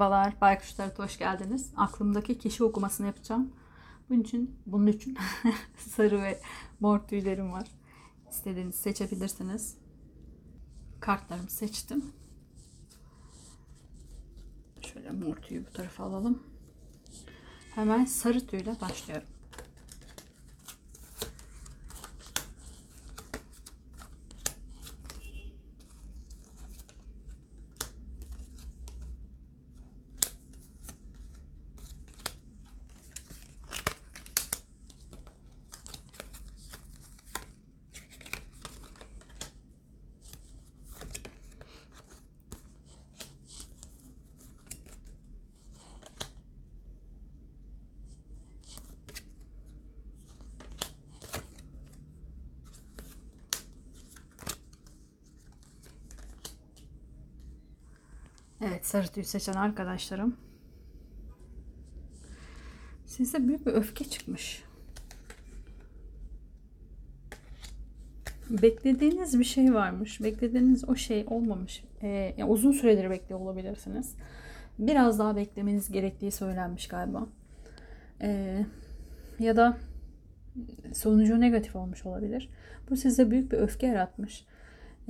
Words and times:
Merhabalar, 0.00 0.40
Baykuşlara 0.40 0.92
hoş 0.96 1.18
geldiniz. 1.18 1.72
Aklımdaki 1.76 2.38
kişi 2.38 2.64
okumasını 2.64 3.06
yapacağım. 3.06 3.52
Bunun 4.08 4.20
için, 4.20 4.56
bunun 4.66 4.86
için 4.86 5.18
sarı 5.76 6.22
ve 6.22 6.40
mor 6.80 6.98
tüylerim 6.98 7.52
var. 7.52 7.68
İstediğinizi 8.30 8.78
seçebilirsiniz. 8.78 9.78
Kartlarımı 11.00 11.50
seçtim. 11.50 12.04
Şöyle 14.80 15.10
mor 15.10 15.36
tüyü 15.36 15.66
bu 15.66 15.70
tarafa 15.72 16.04
alalım. 16.04 16.42
Hemen 17.74 18.04
sarı 18.04 18.46
tüyle 18.46 18.80
başlıyorum. 18.80 19.28
Evet 58.62 58.86
sarı 58.86 59.08
tüy 59.08 59.24
seçen 59.24 59.52
arkadaşlarım. 59.52 60.36
Size 63.06 63.48
büyük 63.48 63.66
bir 63.66 63.72
öfke 63.72 64.04
çıkmış. 64.04 64.62
Beklediğiniz 68.50 69.38
bir 69.38 69.44
şey 69.44 69.74
varmış. 69.74 70.22
Beklediğiniz 70.22 70.88
o 70.88 70.96
şey 70.96 71.24
olmamış. 71.28 71.84
Ee, 72.02 72.34
yani 72.38 72.50
uzun 72.50 72.72
süredir 72.72 73.10
bekliyor 73.10 73.40
olabilirsiniz. 73.40 74.14
Biraz 74.78 75.18
daha 75.18 75.36
beklemeniz 75.36 75.92
gerektiği 75.92 76.30
söylenmiş 76.30 76.88
galiba. 76.88 77.26
Ee, 78.22 78.64
ya 79.38 79.56
da 79.56 79.76
sonucu 80.94 81.40
negatif 81.40 81.76
olmuş 81.76 82.06
olabilir. 82.06 82.48
Bu 82.90 82.96
size 82.96 83.30
büyük 83.30 83.52
bir 83.52 83.58
öfke 83.58 83.86
yaratmış. 83.86 84.44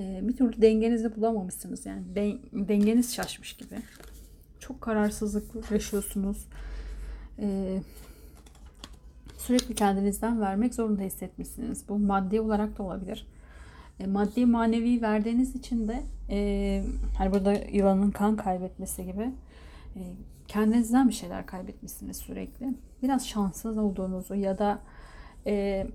Ee, 0.00 0.20
bir 0.22 0.36
türlü 0.36 0.62
dengenizi 0.62 1.16
bulamamışsınız. 1.16 1.86
Yani 1.86 2.02
dengeniz 2.52 3.14
şaşmış 3.14 3.52
gibi. 3.52 3.74
Çok 4.60 4.80
kararsızlık 4.80 5.70
yaşıyorsunuz. 5.70 6.46
Ee, 7.38 7.78
sürekli 9.38 9.74
kendinizden 9.74 10.40
vermek 10.40 10.74
zorunda 10.74 11.02
hissetmişsiniz. 11.02 11.88
Bu 11.88 11.98
maddi 11.98 12.40
olarak 12.40 12.78
da 12.78 12.82
olabilir. 12.82 13.26
E, 14.00 14.06
maddi 14.06 14.46
manevi 14.46 15.02
verdiğiniz 15.02 15.56
için 15.56 15.88
de 15.88 16.02
e, 16.30 16.82
burada 17.32 17.52
yılanın 17.52 18.10
kan 18.10 18.36
kaybetmesi 18.36 19.04
gibi 19.04 19.30
e, 19.96 20.00
kendinizden 20.48 21.08
bir 21.08 21.14
şeyler 21.14 21.46
kaybetmişsiniz 21.46 22.16
sürekli. 22.16 22.74
Biraz 23.02 23.28
şanssız 23.28 23.78
olduğunuzu 23.78 24.34
ya 24.34 24.58
da 24.58 24.78
e, 25.46 25.86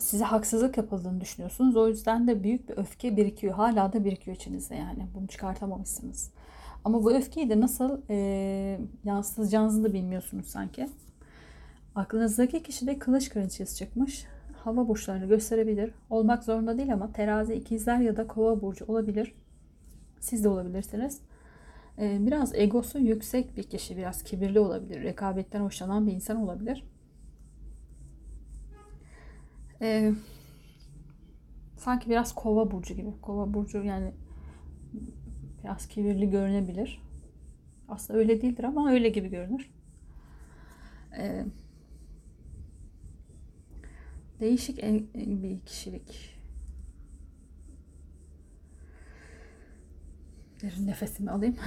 size 0.00 0.24
haksızlık 0.24 0.76
yapıldığını 0.76 1.20
düşünüyorsunuz. 1.20 1.76
O 1.76 1.88
yüzden 1.88 2.26
de 2.26 2.42
büyük 2.42 2.68
bir 2.68 2.76
öfke 2.76 3.16
birikiyor. 3.16 3.54
Hala 3.54 3.92
da 3.92 4.04
birikiyor 4.04 4.36
içinizde 4.36 4.74
yani. 4.74 5.06
Bunu 5.14 5.26
çıkartamamışsınız. 5.26 6.30
Ama 6.84 7.04
bu 7.04 7.12
öfkeyi 7.12 7.50
de 7.50 7.60
nasıl 7.60 8.00
e, 8.10 8.80
yansıtacağınızı 9.04 9.84
da 9.84 9.92
bilmiyorsunuz 9.92 10.46
sanki. 10.46 10.88
Aklınızdaki 11.94 12.62
kişi 12.62 12.86
de 12.86 12.98
kılıç 12.98 13.30
kraliçesi 13.30 13.76
çıkmış. 13.76 14.26
Hava 14.64 14.88
burçlarını 14.88 15.26
gösterebilir. 15.26 15.94
Olmak 16.10 16.44
zorunda 16.44 16.78
değil 16.78 16.92
ama 16.92 17.12
terazi, 17.12 17.54
ikizler 17.54 17.98
ya 17.98 18.16
da 18.16 18.26
kova 18.26 18.60
burcu 18.62 18.84
olabilir. 18.84 19.34
Siz 20.20 20.44
de 20.44 20.48
olabilirsiniz. 20.48 21.20
E, 21.98 22.26
biraz 22.26 22.54
egosu 22.54 22.98
yüksek 22.98 23.56
bir 23.56 23.62
kişi, 23.62 23.96
biraz 23.96 24.22
kibirli 24.22 24.60
olabilir. 24.60 25.02
Rekabetten 25.02 25.60
hoşlanan 25.60 26.06
bir 26.06 26.12
insan 26.12 26.36
olabilir. 26.36 26.84
Ee, 29.82 30.12
sanki 31.76 32.10
biraz 32.10 32.34
kova 32.34 32.70
burcu 32.70 32.94
gibi. 32.94 33.20
Kova 33.22 33.54
burcu 33.54 33.82
yani 33.84 34.12
biraz 35.64 35.88
kibirli 35.88 36.30
görünebilir. 36.30 37.02
Aslında 37.88 38.18
öyle 38.18 38.42
değildir 38.42 38.64
ama 38.64 38.90
öyle 38.90 39.08
gibi 39.08 39.28
görünür. 39.28 39.70
Ee, 41.18 41.44
değişik 44.40 44.82
bir 45.14 45.60
kişilik. 45.60 46.40
Derin 50.62 50.86
nefesimi 50.86 51.30
alayım. 51.30 51.56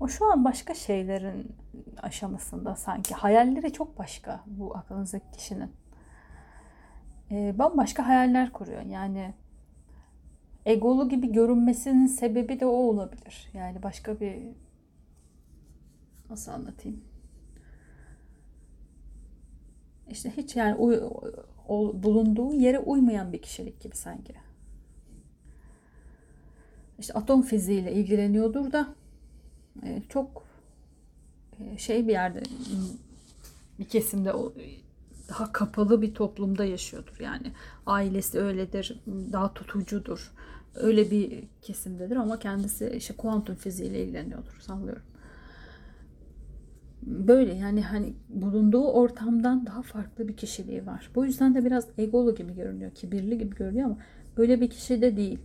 O 0.00 0.08
şu 0.08 0.32
an 0.32 0.44
başka 0.44 0.74
şeylerin 0.74 1.56
aşamasında 2.02 2.76
sanki. 2.76 3.14
Hayalleri 3.14 3.72
çok 3.72 3.98
başka 3.98 4.40
bu 4.46 4.76
aklınızdaki 4.76 5.30
kişinin. 5.36 5.70
Ee, 7.30 7.54
bambaşka 7.58 8.06
hayaller 8.06 8.52
kuruyor. 8.52 8.82
Yani 8.82 9.34
egolu 10.66 11.08
gibi 11.08 11.32
görünmesinin 11.32 12.06
sebebi 12.06 12.60
de 12.60 12.66
o 12.66 12.70
olabilir. 12.70 13.50
Yani 13.54 13.82
başka 13.82 14.20
bir 14.20 14.36
nasıl 16.30 16.52
anlatayım? 16.52 17.04
İşte 20.10 20.30
hiç 20.36 20.56
yani 20.56 20.74
uy, 20.74 21.00
o, 21.68 22.02
bulunduğu 22.02 22.54
yere 22.54 22.78
uymayan 22.78 23.32
bir 23.32 23.42
kişilik 23.42 23.80
gibi 23.80 23.96
sanki. 23.96 24.34
İşte 26.98 27.14
atom 27.14 27.42
fiziğiyle 27.42 27.92
ilgileniyordur 27.92 28.72
da 28.72 28.94
e, 29.82 30.02
çok 30.08 30.28
e, 30.36 30.51
şey 31.78 32.08
bir 32.08 32.12
yerde 32.12 32.42
bir 33.78 33.84
kesimde 33.84 34.32
daha 35.28 35.52
kapalı 35.52 36.02
bir 36.02 36.14
toplumda 36.14 36.64
yaşıyordur. 36.64 37.16
Yani 37.20 37.52
ailesi 37.86 38.38
öyledir, 38.40 39.00
daha 39.06 39.54
tutucudur. 39.54 40.32
Öyle 40.74 41.10
bir 41.10 41.44
kesimdedir 41.62 42.16
ama 42.16 42.38
kendisi 42.38 42.92
işte 42.96 43.14
kuantum 43.16 43.54
fiziğiyle 43.54 44.04
ilgileniyordur 44.04 44.60
sanıyorum. 44.60 45.02
Böyle 47.02 47.54
yani 47.54 47.82
hani 47.82 48.14
bulunduğu 48.28 48.84
ortamdan 48.84 49.66
daha 49.66 49.82
farklı 49.82 50.28
bir 50.28 50.36
kişiliği 50.36 50.86
var. 50.86 51.10
Bu 51.14 51.24
yüzden 51.24 51.54
de 51.54 51.64
biraz 51.64 51.88
egolu 51.98 52.34
gibi 52.34 52.54
görünüyor, 52.54 52.90
kibirli 52.90 53.38
gibi 53.38 53.56
görünüyor 53.56 53.86
ama 53.86 53.98
böyle 54.36 54.60
bir 54.60 54.70
kişi 54.70 55.02
de 55.02 55.16
değil. 55.16 55.38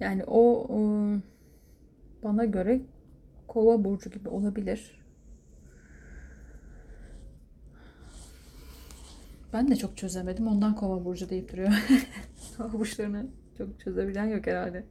Yani 0.00 0.24
o, 0.24 0.66
o 0.68 1.08
bana 2.22 2.44
göre 2.44 2.80
kova 3.48 3.84
burcu 3.84 4.10
gibi 4.10 4.28
olabilir. 4.28 5.02
Ben 9.52 9.68
de 9.68 9.76
çok 9.76 9.96
çözemedim. 9.96 10.46
Ondan 10.46 10.74
kova 10.74 11.04
burcu 11.04 11.30
deyip 11.30 11.52
duruyor. 11.52 11.72
kova 12.56 12.72
burçlarını 12.72 13.26
çok 13.58 13.80
çözebilen 13.80 14.24
yok 14.24 14.46
herhalde. 14.46 14.84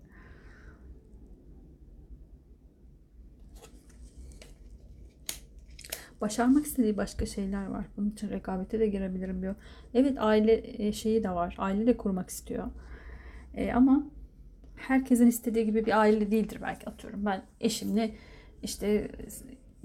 Başarmak 6.21 6.65
istediği 6.65 6.97
başka 6.97 7.25
şeyler 7.25 7.65
var. 7.65 7.85
Bunun 7.97 8.09
için 8.09 8.29
rekabete 8.29 8.79
de 8.79 8.87
girebilirim 8.87 9.41
diyor. 9.41 9.55
Evet 9.93 10.17
aile 10.19 10.85
e, 10.87 10.91
şeyi 10.93 11.23
de 11.23 11.29
var. 11.29 11.55
Aile 11.57 11.87
de 11.87 11.97
kurmak 11.97 12.29
istiyor. 12.29 12.67
E, 13.53 13.73
ama 13.73 14.03
herkesin 14.81 15.27
istediği 15.27 15.65
gibi 15.65 15.85
bir 15.85 15.99
aile 15.99 16.31
değildir 16.31 16.59
belki 16.61 16.89
atıyorum. 16.89 17.25
Ben 17.25 17.43
eşimle 17.59 18.11
işte 18.63 19.11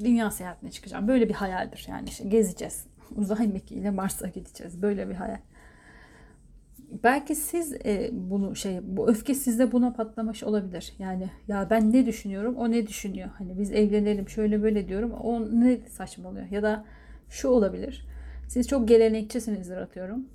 dünya 0.04 0.30
seyahatine 0.30 0.70
çıkacağım. 0.70 1.08
Böyle 1.08 1.28
bir 1.28 1.34
hayaldir. 1.34 1.86
Yani 1.88 2.08
işte 2.08 2.28
gezeceğiz. 2.28 2.86
Uzay 3.16 3.48
mekiğiyle 3.48 3.90
Mars'a 3.90 4.28
gideceğiz. 4.28 4.82
Böyle 4.82 5.08
bir 5.08 5.14
hayal. 5.14 5.40
Belki 7.02 7.34
siz 7.34 7.72
e, 7.72 8.10
bunu 8.12 8.56
şey 8.56 8.78
bu 8.82 9.08
öfke 9.08 9.34
sizde 9.34 9.72
buna 9.72 9.92
patlamış 9.92 10.44
olabilir. 10.44 10.92
Yani 10.98 11.30
ya 11.48 11.70
ben 11.70 11.92
ne 11.92 12.06
düşünüyorum 12.06 12.56
o 12.56 12.70
ne 12.70 12.86
düşünüyor. 12.86 13.28
Hani 13.38 13.58
biz 13.58 13.72
evlenelim 13.72 14.28
şöyle 14.28 14.62
böyle 14.62 14.88
diyorum 14.88 15.12
o 15.12 15.60
ne 15.60 15.78
saçmalıyor. 15.88 16.46
Ya 16.46 16.62
da 16.62 16.84
şu 17.28 17.48
olabilir. 17.48 18.06
Siz 18.48 18.68
çok 18.68 18.88
gelenekçisinizdir 18.88 19.76
atıyorum. 19.76 20.28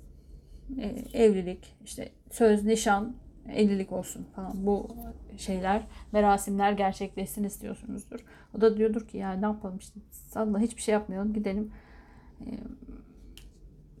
E, 0.78 0.86
evlilik 1.24 1.76
işte 1.84 2.08
söz 2.30 2.64
nişan 2.64 3.16
evlilik 3.48 3.92
olsun 3.92 4.26
falan 4.36 4.66
bu 4.66 4.88
şeyler 5.36 5.82
merasimler 6.12 6.72
gerçekleşsin 6.72 7.44
istiyorsunuzdur. 7.44 8.20
O 8.56 8.60
da 8.60 8.76
diyordur 8.76 9.08
ki 9.08 9.18
ya 9.18 9.32
ne 9.32 9.46
yapalım 9.46 9.78
işte 9.78 10.00
salla 10.10 10.58
hiçbir 10.58 10.82
şey 10.82 10.92
yapmayalım 10.92 11.32
gidelim 11.32 11.72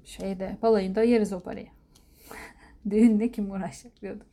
şeyde 0.04 0.56
balayında 0.62 1.02
yeriz 1.02 1.32
o 1.32 1.40
parayı. 1.40 1.68
Düğünle 2.90 3.32
kim 3.32 3.50
uğraşacak 3.50 4.02
diyordur. 4.02 4.26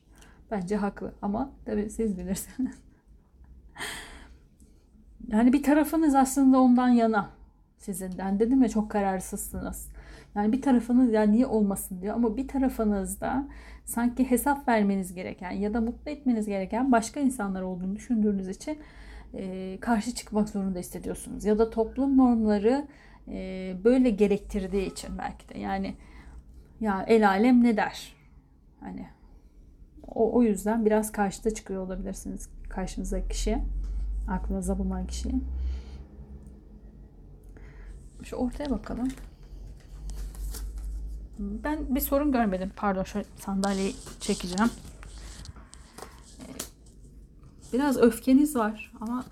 Bence 0.52 0.76
haklı 0.76 1.14
ama 1.22 1.52
tabii 1.66 1.90
siz 1.90 2.18
bilirsiniz. 2.18 2.76
yani 5.28 5.54
bir 5.54 5.64
tarafınız 5.64 6.16
aslında 6.16 6.60
ondan 6.60 6.90
yana 6.90 7.30
sizinden. 7.78 8.40
Dedim 8.40 8.64
ya 8.64 8.70
çok 8.70 8.92
kararsızsınız. 8.92 9.90
Yani 10.40 10.52
bir 10.52 10.62
tarafınız 10.62 11.14
ya 11.14 11.22
niye 11.22 11.46
olmasın 11.46 12.02
diyor 12.02 12.16
ama 12.16 12.38
bir 12.38 12.48
tarafınızda 12.48 13.48
sanki 13.86 14.32
hesap 14.32 14.68
vermeniz 14.68 15.14
gereken 15.14 15.52
ya 15.52 15.74
da 15.74 15.82
mutlu 15.82 16.12
etmeniz 16.12 16.48
gereken 16.48 16.92
başka 16.92 17.20
insanlar 17.20 17.62
olduğunu 17.62 17.96
düşündüğünüz 17.96 18.48
için 18.48 18.78
e, 19.34 19.78
karşı 19.82 20.16
çıkmak 20.16 20.50
zorunda 20.50 20.80
hissediyorsunuz. 20.80 21.46
Ya 21.46 21.60
da 21.60 21.70
toplum 21.70 22.18
normları 22.18 22.88
e, 23.28 23.76
böyle 23.84 24.10
gerektirdiği 24.10 24.92
için 24.92 25.18
belki 25.18 25.50
de 25.50 25.60
yani 25.60 25.96
ya 26.80 27.06
el 27.08 27.28
alem 27.28 27.64
ne 27.64 27.78
der? 27.78 28.16
Hani 28.80 29.08
o, 30.08 30.34
o 30.34 30.44
yüzden 30.44 30.86
biraz 30.86 31.12
karşıda 31.12 31.54
çıkıyor 31.54 31.86
olabilirsiniz 31.86 32.50
karşınızdaki 32.70 33.28
kişiye. 33.28 33.64
Aklınıza 34.28 34.80
bulunan 34.80 35.08
kişiye. 35.08 35.36
Şu 38.24 38.36
ortaya 38.36 38.70
bakalım. 38.70 39.08
Ben 41.40 41.96
bir 41.96 42.00
sorun 42.02 42.32
görmedim. 42.32 42.72
Pardon 42.76 43.04
şöyle 43.04 43.26
sandalyeyi 43.40 43.96
çekeceğim. 44.20 44.72
Ee, 46.40 46.54
Biraz 47.74 47.98
öfkeniz 47.98 48.56
var 48.56 48.92
ama 49.02 49.26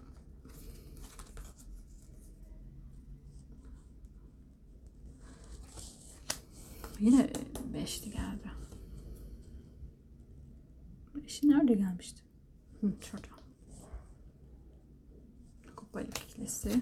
yine 7.00 7.30
beşli 7.74 8.12
geldi. 8.12 8.51
Beşi 11.15 11.50
nerede 11.50 11.74
gelmişti? 11.74 12.21
Hı, 12.81 12.94
şurada. 13.01 13.27
Kupa 15.75 16.01
ikilisi. 16.01 16.81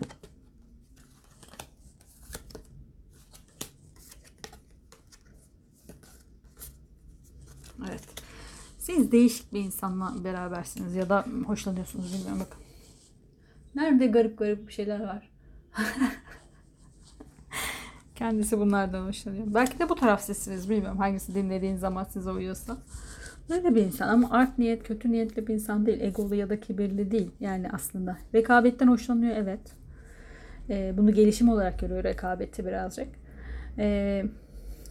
Evet. 7.90 8.04
Siz 9.06 9.12
değişik 9.12 9.54
bir 9.54 9.60
insanla 9.60 10.24
berabersiniz 10.24 10.96
ya 10.96 11.10
da 11.10 11.26
hoşlanıyorsunuz 11.46 12.14
bilmiyorum 12.14 12.40
bakın. 12.40 12.62
Nerede 13.76 14.08
garip 14.08 14.38
garip 14.38 14.68
bir 14.68 14.74
şeyler 14.74 15.00
var. 15.00 15.32
Kendisi 18.16 18.60
bunlardan 18.60 19.08
hoşlanıyor. 19.08 19.46
Belki 19.48 19.80
de 19.80 19.90
bu 19.90 19.96
taraf 19.96 20.22
sizsiniz 20.22 20.70
bilmiyorum 20.70 20.98
hangisi 20.98 21.36
dinlediğin 21.36 21.76
zaman 21.76 22.04
size 22.04 22.30
uyuyorsa. 22.30 22.78
Böyle 23.50 23.76
bir 23.76 23.82
insan 23.82 24.08
ama 24.08 24.30
art 24.32 24.58
niyet, 24.58 24.84
kötü 24.84 25.12
niyetli 25.12 25.48
bir 25.48 25.54
insan 25.54 25.86
değil. 25.86 26.02
Egolu 26.02 26.36
ya 26.36 26.50
da 26.50 26.60
kibirli 26.60 27.12
değil 27.12 27.32
yani 27.40 27.70
aslında. 27.74 28.18
Rekabetten 28.34 28.88
hoşlanıyor 28.88 29.36
evet. 29.36 29.72
Ee, 30.70 30.94
bunu 30.98 31.14
gelişim 31.14 31.50
olarak 31.50 31.80
görüyor 31.80 32.04
rekabeti 32.04 32.66
birazcık. 32.66 33.08
Ee, 33.78 34.26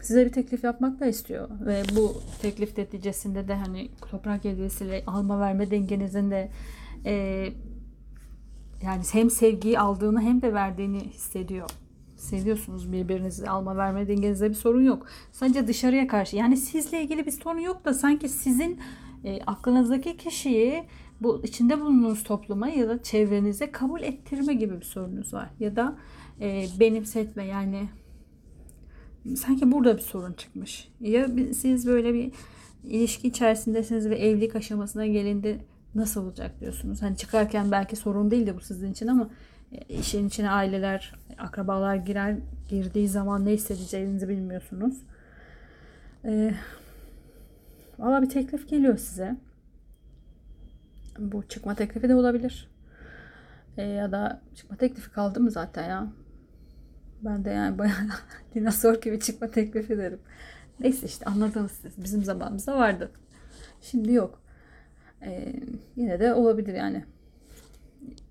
size 0.04 0.26
bir 0.26 0.32
teklif 0.32 0.64
yapmak 0.64 1.00
da 1.00 1.06
istiyor 1.06 1.48
ve 1.66 1.82
bu 1.96 2.14
teklif 2.42 2.78
neticesinde 2.78 3.48
de 3.48 3.54
hani 3.54 3.88
toprak 4.10 4.44
ilgisiyle 4.44 5.04
alma 5.06 5.40
verme 5.40 5.70
dengenizin 5.70 6.30
de 6.30 6.50
e, 7.04 7.14
yani 8.82 9.02
hem 9.12 9.30
sevgiyi 9.30 9.78
aldığını 9.78 10.22
hem 10.22 10.42
de 10.42 10.54
verdiğini 10.54 11.00
hissediyor. 11.00 11.70
Hissediyorsunuz 12.16 12.92
birbirinizi 12.92 13.48
alma 13.48 13.76
verme 13.76 14.08
dengenizde 14.08 14.50
bir 14.50 14.54
sorun 14.54 14.82
yok. 14.82 15.06
Sadece 15.32 15.66
dışarıya 15.66 16.06
karşı 16.06 16.36
yani 16.36 16.56
sizle 16.56 17.02
ilgili 17.02 17.26
bir 17.26 17.30
sorun 17.30 17.58
yok 17.58 17.84
da 17.84 17.94
sanki 17.94 18.28
sizin 18.28 18.78
e, 19.24 19.42
aklınızdaki 19.46 20.16
kişiyi 20.16 20.84
bu 21.20 21.42
içinde 21.44 21.80
bulunduğunuz 21.80 22.24
topluma 22.24 22.68
ya 22.68 22.88
da 22.88 23.02
çevrenize 23.02 23.72
kabul 23.72 24.02
ettirme 24.02 24.54
gibi 24.54 24.80
bir 24.80 24.84
sorunuz 24.84 25.34
var. 25.34 25.50
Ya 25.60 25.76
da 25.76 25.96
e, 26.40 26.66
benimsetme 26.80 27.44
yani 27.44 27.88
sanki 29.36 29.72
burada 29.72 29.96
bir 29.96 30.02
sorun 30.02 30.32
çıkmış. 30.32 30.88
Ya 31.00 31.28
siz 31.54 31.86
böyle 31.86 32.14
bir 32.14 32.32
ilişki 32.84 33.28
içerisindesiniz 33.28 34.10
ve 34.10 34.16
evlilik 34.16 34.56
aşamasına 34.56 35.06
gelindi 35.06 35.58
nasıl 35.94 36.24
olacak 36.24 36.60
diyorsunuz. 36.60 37.02
Hani 37.02 37.16
çıkarken 37.16 37.70
belki 37.70 37.96
sorun 37.96 38.30
değil 38.30 38.46
de 38.46 38.56
bu 38.56 38.60
sizin 38.60 38.92
için 38.92 39.06
ama 39.06 39.30
e, 39.72 39.94
işin 39.94 40.28
içine 40.28 40.50
aileler, 40.50 41.14
akrabalar 41.38 41.96
girer 41.96 42.36
girdiği 42.68 43.08
zaman 43.08 43.46
ne 43.46 43.50
hissedeceğinizi 43.50 44.28
bilmiyorsunuz. 44.28 44.94
Ee, 46.24 46.54
Valla 47.98 48.22
bir 48.22 48.28
teklif 48.28 48.68
geliyor 48.68 48.96
size. 48.96 49.36
Bu 51.18 51.48
çıkma 51.48 51.74
teklifi 51.74 52.08
de 52.08 52.14
olabilir. 52.14 52.70
Ee, 53.76 53.82
ya 53.82 54.12
da 54.12 54.40
çıkma 54.54 54.76
teklifi 54.76 55.10
kaldı 55.10 55.40
mı 55.40 55.50
zaten 55.50 55.88
ya? 55.88 56.08
Ben 57.24 57.44
de 57.44 57.50
yani 57.50 57.78
bayağı 57.78 57.96
dinozor 58.54 59.00
gibi 59.00 59.20
çıkma 59.20 59.50
teklifi 59.50 59.98
derim. 59.98 60.20
Neyse 60.80 61.06
işte 61.06 61.24
anladınız 61.24 61.72
siz. 61.72 62.04
Bizim 62.04 62.24
zamanımızda 62.24 62.76
vardı. 62.76 63.10
Şimdi 63.82 64.12
yok. 64.12 64.42
Ee, 65.22 65.52
yine 65.96 66.20
de 66.20 66.34
olabilir 66.34 66.74
yani. 66.74 67.04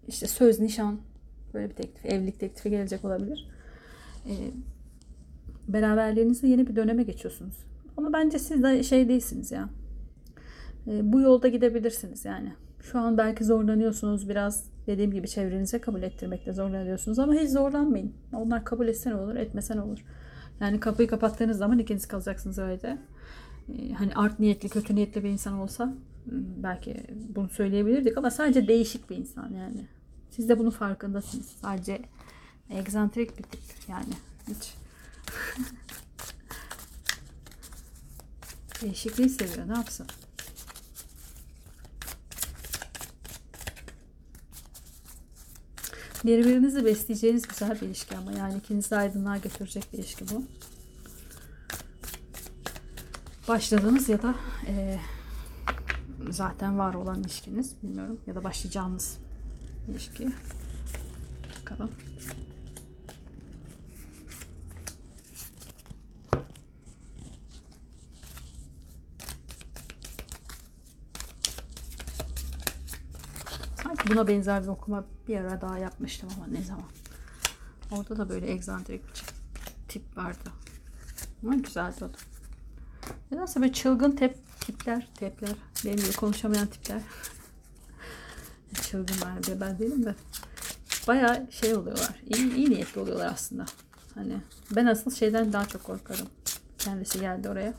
İşte 0.08 0.28
söz, 0.28 0.60
nişan 0.60 1.00
böyle 1.54 1.70
bir 1.70 1.76
teklif, 1.76 2.06
evlilik 2.06 2.40
teklifi 2.40 2.70
gelecek 2.70 3.06
olabilir. 3.06 3.50
Ee, 4.26 4.32
beraberliğinizde 5.68 6.48
yeni 6.48 6.68
bir 6.68 6.76
döneme 6.76 7.04
geçiyorsunuz. 7.04 7.56
Ama 7.98 8.14
bence 8.14 8.40
siz 8.40 8.64
de 8.64 8.84
şey 8.84 9.10
değilsiniz 9.10 9.52
ya. 9.52 9.70
Ee, 10.88 11.14
bu 11.14 11.22
yolda 11.22 11.48
gidebilirsiniz 11.48 12.26
yani. 12.26 12.54
Şu 12.84 13.00
an 13.00 13.18
belki 13.18 13.44
zorlanıyorsunuz 13.46 14.30
biraz 14.30 14.66
dediğim 14.88 15.12
gibi 15.12 15.28
çevrenize 15.28 15.82
kabul 15.82 16.02
ettirmekte 16.04 16.54
zorlanıyorsunuz 16.54 17.20
ama 17.20 17.34
hiç 17.34 17.50
zorlanmayın. 17.50 18.14
Onlar 18.34 18.66
kabul 18.66 18.88
etse 18.88 19.10
ne 19.10 19.16
olur, 19.16 19.36
etmese 19.36 19.78
ne 19.78 19.82
olur. 19.82 20.06
Yani 20.60 20.80
kapıyı 20.80 21.08
kapattığınız 21.08 21.58
zaman 21.58 21.80
ikiniz 21.80 22.08
kalacaksınız 22.08 22.58
öyle. 22.60 22.98
Ee, 23.70 23.94
hani 23.94 24.14
art 24.16 24.40
niyetli, 24.40 24.70
kötü 24.70 24.96
niyetli 24.96 25.24
bir 25.24 25.30
insan 25.30 25.54
olsa 25.54 25.94
belki 26.64 27.04
bunu 27.36 27.50
söyleyebilirdik 27.50 28.18
ama 28.18 28.32
sadece 28.32 28.68
değişik 28.68 29.10
bir 29.10 29.18
insan 29.18 29.54
yani. 29.54 29.88
Siz 30.30 30.50
de 30.50 30.60
bunun 30.60 30.70
farkındasınız. 30.70 31.46
Sadece 31.46 32.02
egzantrik 32.70 33.38
bir 33.38 33.44
tip 33.44 33.62
yani. 33.88 34.14
Hiç 34.48 34.74
değişikliği 38.82 39.30
seviyor. 39.30 39.68
Ne 39.68 39.74
yapsın? 39.74 40.08
Birbirinizi 46.26 46.86
besleyeceğiniz 46.86 47.48
güzel 47.48 47.82
bir 47.82 47.88
ilişki 47.88 48.18
ama 48.18 48.32
yani 48.32 48.58
ikinizi 48.58 48.96
aydınlığa 48.96 49.38
götürecek 49.38 49.94
bir 49.94 49.98
ilişki 49.98 50.26
bu. 50.30 50.44
Başladığınız 53.48 54.10
ya 54.10 54.22
da 54.22 54.36
e, 54.68 55.00
zaten 56.30 56.80
var 56.80 56.94
olan 56.94 57.22
ilişkiniz 57.22 57.76
bilmiyorum 57.84 58.20
ya 58.28 58.36
da 58.36 58.44
başlayacağınız 58.44 59.18
ilişki. 59.90 60.30
Bakalım. 61.62 61.92
Buna 74.10 74.28
benzer 74.28 74.64
bir 74.64 74.68
okuma 74.68 75.06
bir 75.28 75.38
ara 75.38 75.62
daha 75.62 75.78
yapmıştım 75.78 76.30
ama 76.36 76.48
ne 76.48 76.64
zaman. 76.64 76.86
Orada 77.92 78.18
da 78.18 78.30
böyle 78.30 78.52
egzantrik 78.52 79.02
bir 79.06 79.24
tip 79.88 80.18
vardı. 80.18 80.50
Ama 81.44 81.56
güzeldi 81.56 81.96
o 82.06 82.10
da. 82.10 82.18
Nedense 83.32 83.62
böyle 83.62 83.74
çılgın 83.74 84.12
tep, 84.12 84.38
tipler, 84.60 85.08
tepler, 85.16 85.56
benim 85.86 86.14
konuşamayan 86.18 86.68
tipler. 86.68 87.02
Çılgınlar 88.82 89.44
diye 89.44 89.62
ben 89.62 89.80
değilim 89.80 90.06
de. 90.06 90.16
Baya 91.08 91.48
şey 91.52 91.76
oluyorlar. 91.76 92.22
İyi, 92.28 92.56
iyi 92.56 92.70
niyetli 92.70 93.02
oluyorlar 93.02 93.26
aslında. 93.34 93.66
Hani 94.16 94.38
ben 94.76 94.86
asıl 94.86 95.12
şeyden 95.12 95.54
daha 95.54 95.66
çok 95.66 95.84
korkarım. 95.84 96.28
Kendisi 96.78 97.20
geldi 97.20 97.50
oraya. 97.50 97.74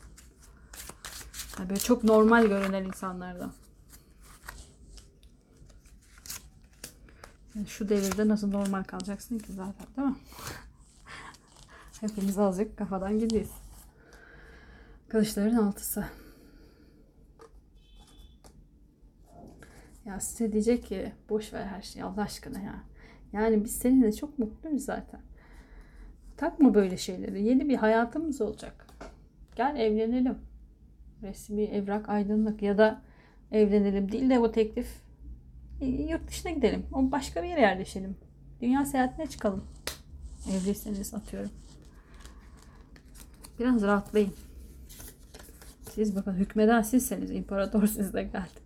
Yani 1.59 1.71
böyle 1.71 1.81
çok 1.81 2.05
normal 2.05 2.47
görünen 2.47 2.85
insanlardan. 2.85 3.53
Şu 7.67 7.89
devirde 7.89 8.29
nasıl 8.29 8.51
normal 8.51 8.83
kalacaksın 8.83 9.39
ki 9.39 9.53
zaten 9.53 9.87
değil 9.97 10.09
mi? 10.09 10.17
Hepimiz 12.01 12.39
azıcık 12.39 12.77
kafadan 12.77 13.19
gidiyoruz. 13.19 13.51
Kılıçların 15.09 15.57
altısı. 15.57 16.05
Ya 20.05 20.21
size 20.21 20.53
diyecek 20.53 20.85
ki 20.85 21.13
boş 21.29 21.53
ver 21.53 21.67
her 21.67 21.83
şeyi 21.83 22.05
Allah 22.05 22.23
aşkına 22.23 22.61
ya. 22.61 22.83
Yani 23.33 23.65
biz 23.65 23.77
seninle 23.77 24.13
çok 24.13 24.39
mutluyuz 24.39 24.85
zaten. 24.85 25.21
Takma 26.37 26.75
böyle 26.75 26.97
şeyleri. 26.97 27.43
Yeni 27.43 27.69
bir 27.69 27.77
hayatımız 27.77 28.41
olacak. 28.41 28.87
Gel 29.57 29.77
evlenelim. 29.77 30.39
resmi 31.23 31.63
evrak 31.63 32.09
aydınlık 32.09 32.63
ya 32.63 32.79
da 32.79 33.03
evlenelim 33.53 34.13
değil 34.13 34.31
de 34.31 34.41
bu 34.41 34.53
teklif 34.53 35.04
yurt 35.85 36.29
dışına 36.29 36.53
gidelim. 36.53 36.87
O 36.93 37.11
başka 37.11 37.43
bir 37.43 37.49
yere 37.49 37.61
yerleşelim. 37.61 38.17
Dünya 38.61 38.85
seyahatine 38.85 39.27
çıkalım. 39.27 39.65
Evliyseniz 40.53 41.15
atıyorum. 41.15 41.51
Biraz 43.59 43.83
rahatlayın. 43.83 44.35
Siz 45.91 46.17
bakın 46.17 46.33
hükmeden 46.35 46.83
sizseniz 46.83 47.31
imparator 47.31 47.87
sizde 47.87 48.23
geldi. 48.23 48.65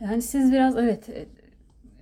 Yani 0.00 0.22
siz 0.22 0.52
biraz 0.52 0.76
evet 0.76 1.08
e, 1.08 1.26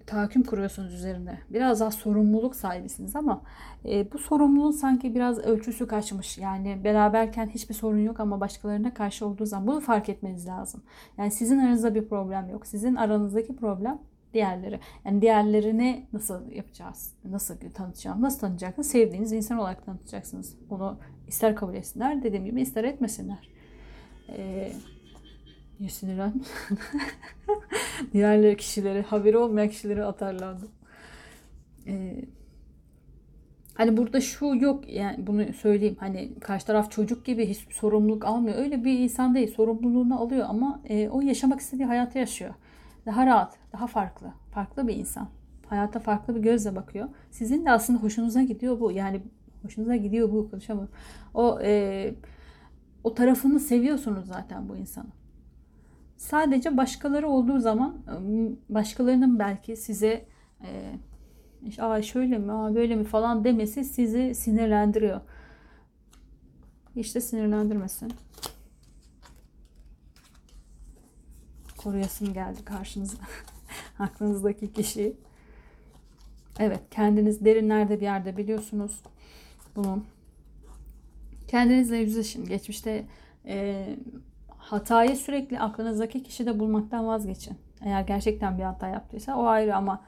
tahakküm 0.09 0.43
kuruyorsunuz 0.43 0.95
üzerinde. 0.95 1.39
Biraz 1.51 1.81
daha 1.81 1.91
sorumluluk 1.91 2.57
sahibisiniz 2.57 3.17
ama 3.17 3.43
e, 3.85 4.13
bu 4.13 4.19
sorumluluğun 4.19 4.71
sanki 4.71 5.15
biraz 5.15 5.39
ölçüsü 5.39 5.87
kaçmış. 5.87 6.39
Yani 6.39 6.81
beraberken 6.85 7.47
hiçbir 7.47 7.75
sorun 7.75 7.99
yok 7.99 8.21
ama 8.21 8.41
başkalarına 8.41 8.95
karşı 8.95 9.27
olduğu 9.27 9.47
zaman 9.47 9.67
bunu 9.67 9.81
fark 9.81 10.09
etmeniz 10.09 10.47
lazım. 10.47 10.83
Yani 11.19 11.31
sizin 11.31 11.59
aranızda 11.59 11.95
bir 11.95 12.09
problem 12.09 12.51
yok. 12.51 12.67
Sizin 12.67 12.95
aranızdaki 12.95 13.57
problem 13.57 13.99
diğerleri. 14.35 14.81
Yani 15.05 15.23
diğerlerini 15.23 16.07
nasıl 16.13 16.51
yapacağız? 16.51 17.13
Nasıl 17.25 17.55
tanıtacağım? 17.75 18.23
Nasıl 18.23 18.41
tanıtacaksınız? 18.41 18.91
Sevdiğiniz 18.91 19.33
insan 19.33 19.59
olarak 19.59 19.87
tanıtacaksınız. 19.87 20.57
Onu 20.71 20.99
ister 21.29 21.57
kabul 21.57 21.75
etsinler 21.75 22.23
dediğim 22.23 22.45
gibi 22.45 22.61
ister 22.61 22.85
etmesinler. 22.85 23.51
Ee, 24.29 24.73
Niye 25.81 25.91
sinirlendim? 25.91 26.43
Diğerleri 28.13 28.57
kişileri, 28.57 29.03
haberi 29.03 29.37
olmayan 29.37 29.69
kişileri 29.69 30.05
atarlandım. 30.05 30.69
Ee, 31.87 32.25
hani 33.75 33.97
burada 33.97 34.21
şu 34.21 34.47
yok 34.47 34.89
yani 34.89 35.27
bunu 35.27 35.53
söyleyeyim 35.53 35.97
hani 36.01 36.35
karşı 36.41 36.67
taraf 36.67 36.91
çocuk 36.91 37.25
gibi 37.25 37.47
hiçbir 37.47 37.75
sorumluluk 37.75 38.25
almıyor. 38.25 38.59
Öyle 38.59 38.85
bir 38.85 38.99
insan 38.99 39.35
değil. 39.35 39.55
Sorumluluğunu 39.55 40.21
alıyor 40.21 40.47
ama 40.49 40.81
e, 40.89 41.09
o 41.09 41.21
yaşamak 41.21 41.61
istediği 41.61 41.85
hayatı 41.85 42.19
yaşıyor. 42.19 42.55
Daha 43.07 43.27
rahat, 43.27 43.57
daha 43.73 43.87
farklı. 43.87 44.33
Farklı 44.51 44.89
bir 44.89 44.97
insan. 44.97 45.29
Hayata 45.67 46.01
farklı 46.01 46.37
bir 46.37 46.41
gözle 46.41 46.77
bakıyor. 46.77 47.09
Sizin 47.31 47.67
de 47.67 47.71
aslında 47.71 47.99
hoşunuza 47.99 48.43
gidiyor 48.43 48.81
bu. 48.81 48.93
Yani 48.93 49.21
hoşunuza 49.63 49.97
gidiyor 49.97 50.33
bu 50.33 50.51
konuşamam. 50.51 50.89
O 51.35 51.61
e, 51.63 52.15
o 53.05 53.15
tarafını 53.15 53.61
seviyorsunuz 53.61 54.27
zaten 54.27 54.69
bu 54.69 54.77
insanı. 54.77 55.18
Sadece 56.19 56.77
başkaları 56.77 57.29
olduğu 57.29 57.59
zaman 57.61 57.97
ıı, 58.09 58.57
başkalarının 58.69 59.39
belki 59.39 59.77
size 59.77 60.25
e, 60.65 60.99
Aa 61.79 62.03
şöyle 62.03 62.39
mi, 62.39 62.53
aa 62.53 62.75
böyle 62.75 62.97
mi 62.97 63.05
falan 63.05 63.45
demesi 63.45 63.85
sizi 63.85 64.35
sinirlendiriyor. 64.35 65.21
İşte 66.97 67.21
sinirlendirmesin. 67.21 68.13
Koruyasım 71.77 72.33
geldi 72.33 72.65
karşınıza. 72.65 73.19
Aklınızdaki 73.99 74.73
kişi. 74.73 75.17
Evet 76.59 76.81
kendiniz 76.91 77.45
derinlerde 77.45 77.97
bir 77.97 78.05
yerde 78.05 78.37
biliyorsunuz 78.37 79.03
bunu. 79.77 80.05
Kendinizle 81.49 81.97
yüzleşin. 81.97 82.45
Geçmişte 82.45 83.07
e, 83.47 83.87
hatayı 84.71 85.17
sürekli 85.17 85.61
aklınızdaki 85.61 86.23
kişide 86.23 86.59
bulmaktan 86.59 87.07
vazgeçin. 87.07 87.59
Eğer 87.85 88.03
gerçekten 88.03 88.59
bir 88.59 88.63
hata 88.63 88.89
yaptıysa 88.89 89.37
o 89.37 89.45
ayrı 89.45 89.77
ama 89.77 90.05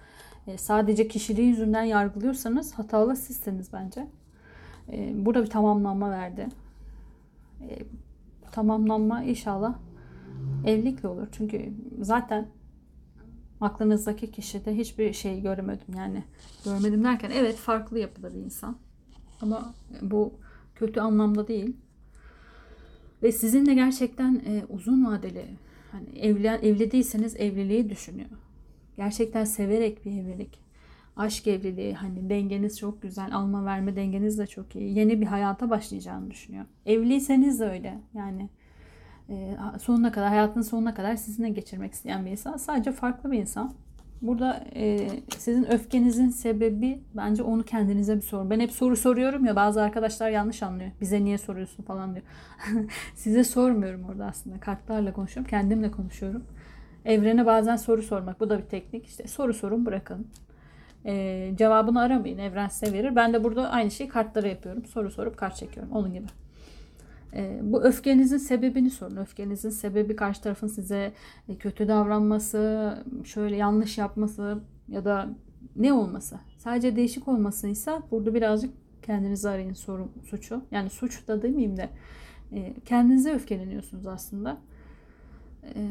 e, 0.46 0.58
sadece 0.58 1.08
kişiliği 1.08 1.48
yüzünden 1.48 1.82
yargılıyorsanız 1.82 2.74
hatalı 2.74 3.16
sizsiniz 3.16 3.72
bence. 3.72 4.06
E, 4.92 5.24
burada 5.24 5.42
bir 5.42 5.50
tamamlanma 5.50 6.10
verdi. 6.10 6.48
E, 7.60 7.78
tamamlanma 8.52 9.22
inşallah 9.22 9.74
evlilikle 10.66 11.08
olur. 11.08 11.28
Çünkü 11.32 11.72
zaten 12.00 12.46
aklınızdaki 13.60 14.30
kişide 14.30 14.76
hiçbir 14.76 15.12
şey 15.12 15.40
göremedim. 15.40 15.94
Yani 15.96 16.24
görmedim 16.64 17.04
derken 17.04 17.30
evet 17.34 17.56
farklı 17.56 17.98
yapıda 17.98 18.34
bir 18.34 18.38
insan. 18.38 18.76
Ama 19.42 19.74
bu 20.02 20.32
kötü 20.74 21.00
anlamda 21.00 21.48
değil. 21.48 21.76
Ve 23.22 23.32
sizinle 23.32 23.74
gerçekten 23.74 24.34
e, 24.46 24.62
uzun 24.68 25.04
vadeli 25.06 25.44
hani 25.92 26.18
evlen, 26.18 26.58
evli 26.62 26.90
değilseniz 26.90 27.36
evliliği 27.36 27.90
düşünüyor. 27.90 28.30
Gerçekten 28.96 29.44
severek 29.44 30.04
bir 30.04 30.10
evlilik. 30.10 30.60
Aşk 31.16 31.46
evliliği 31.46 31.94
hani 31.94 32.30
dengeniz 32.30 32.78
çok 32.78 33.02
güzel. 33.02 33.34
Alma 33.34 33.64
verme 33.64 33.96
dengeniz 33.96 34.38
de 34.38 34.46
çok 34.46 34.76
iyi. 34.76 34.98
Yeni 34.98 35.20
bir 35.20 35.26
hayata 35.26 35.70
başlayacağını 35.70 36.30
düşünüyor. 36.30 36.64
Evliyseniz 36.86 37.60
de 37.60 37.64
öyle. 37.64 37.98
Yani 38.14 38.48
e, 39.28 39.56
sonuna 39.80 40.12
kadar 40.12 40.28
hayatın 40.28 40.62
sonuna 40.62 40.94
kadar 40.94 41.16
sizinle 41.16 41.48
geçirmek 41.48 41.92
isteyen 41.92 42.26
bir 42.26 42.30
insan. 42.30 42.56
Sadece 42.56 42.92
farklı 42.92 43.32
bir 43.32 43.38
insan. 43.38 43.72
Burada 44.22 44.64
e, 44.74 45.08
sizin 45.38 45.72
öfkenizin 45.72 46.28
sebebi 46.28 47.00
bence 47.14 47.42
onu 47.42 47.62
kendinize 47.62 48.16
bir 48.16 48.22
sorun. 48.22 48.50
Ben 48.50 48.60
hep 48.60 48.72
soru 48.72 48.96
soruyorum 48.96 49.44
ya 49.44 49.56
bazı 49.56 49.82
arkadaşlar 49.82 50.30
yanlış 50.30 50.62
anlıyor. 50.62 50.90
Bize 51.00 51.24
niye 51.24 51.38
soruyorsun 51.38 51.82
falan 51.82 52.14
diyor. 52.14 52.26
Size 53.14 53.44
sormuyorum 53.44 54.04
orada 54.04 54.26
aslında. 54.26 54.60
Kartlarla 54.60 55.12
konuşuyorum. 55.12 55.50
Kendimle 55.50 55.90
konuşuyorum. 55.90 56.44
Evrene 57.04 57.46
bazen 57.46 57.76
soru 57.76 58.02
sormak. 58.02 58.40
Bu 58.40 58.50
da 58.50 58.58
bir 58.58 58.64
teknik. 58.64 59.06
İşte 59.06 59.28
soru 59.28 59.54
sorun 59.54 59.86
bırakın. 59.86 60.26
E, 61.04 61.52
cevabını 61.56 62.00
aramayın. 62.00 62.38
Evren 62.38 62.68
size 62.68 62.92
verir. 62.92 63.16
Ben 63.16 63.32
de 63.32 63.44
burada 63.44 63.70
aynı 63.70 63.90
şeyi 63.90 64.08
kartlara 64.08 64.48
yapıyorum. 64.48 64.84
Soru 64.84 65.10
sorup 65.10 65.36
kart 65.36 65.56
çekiyorum. 65.56 65.92
Onun 65.92 66.12
gibi. 66.12 66.26
E, 67.34 67.60
bu 67.62 67.84
öfkenizin 67.84 68.38
sebebini 68.38 68.90
sorun. 68.90 69.16
Öfkenizin 69.16 69.70
sebebi 69.70 70.16
karşı 70.16 70.42
tarafın 70.42 70.66
size 70.66 71.12
e, 71.48 71.56
kötü 71.56 71.88
davranması, 71.88 73.04
şöyle 73.24 73.56
yanlış 73.56 73.98
yapması 73.98 74.60
ya 74.88 75.04
da 75.04 75.28
ne 75.76 75.92
olması. 75.92 76.40
Sadece 76.58 76.96
değişik 76.96 77.28
olmasıysa 77.28 78.02
burada 78.10 78.34
birazcık 78.34 78.74
kendinizi 79.02 79.48
arayın 79.48 79.72
sorun, 79.72 80.12
suçu. 80.24 80.64
Yani 80.70 80.90
suç 80.90 81.28
da 81.28 81.42
demeyeyim 81.42 81.76
de 81.76 81.88
e, 82.52 82.74
kendinize 82.84 83.32
öfkeleniyorsunuz 83.32 84.06
aslında. 84.06 84.58
E, 85.64 85.90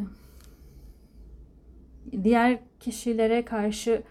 diğer 2.23 2.59
kişilere 2.79 3.45
karşı 3.45 4.03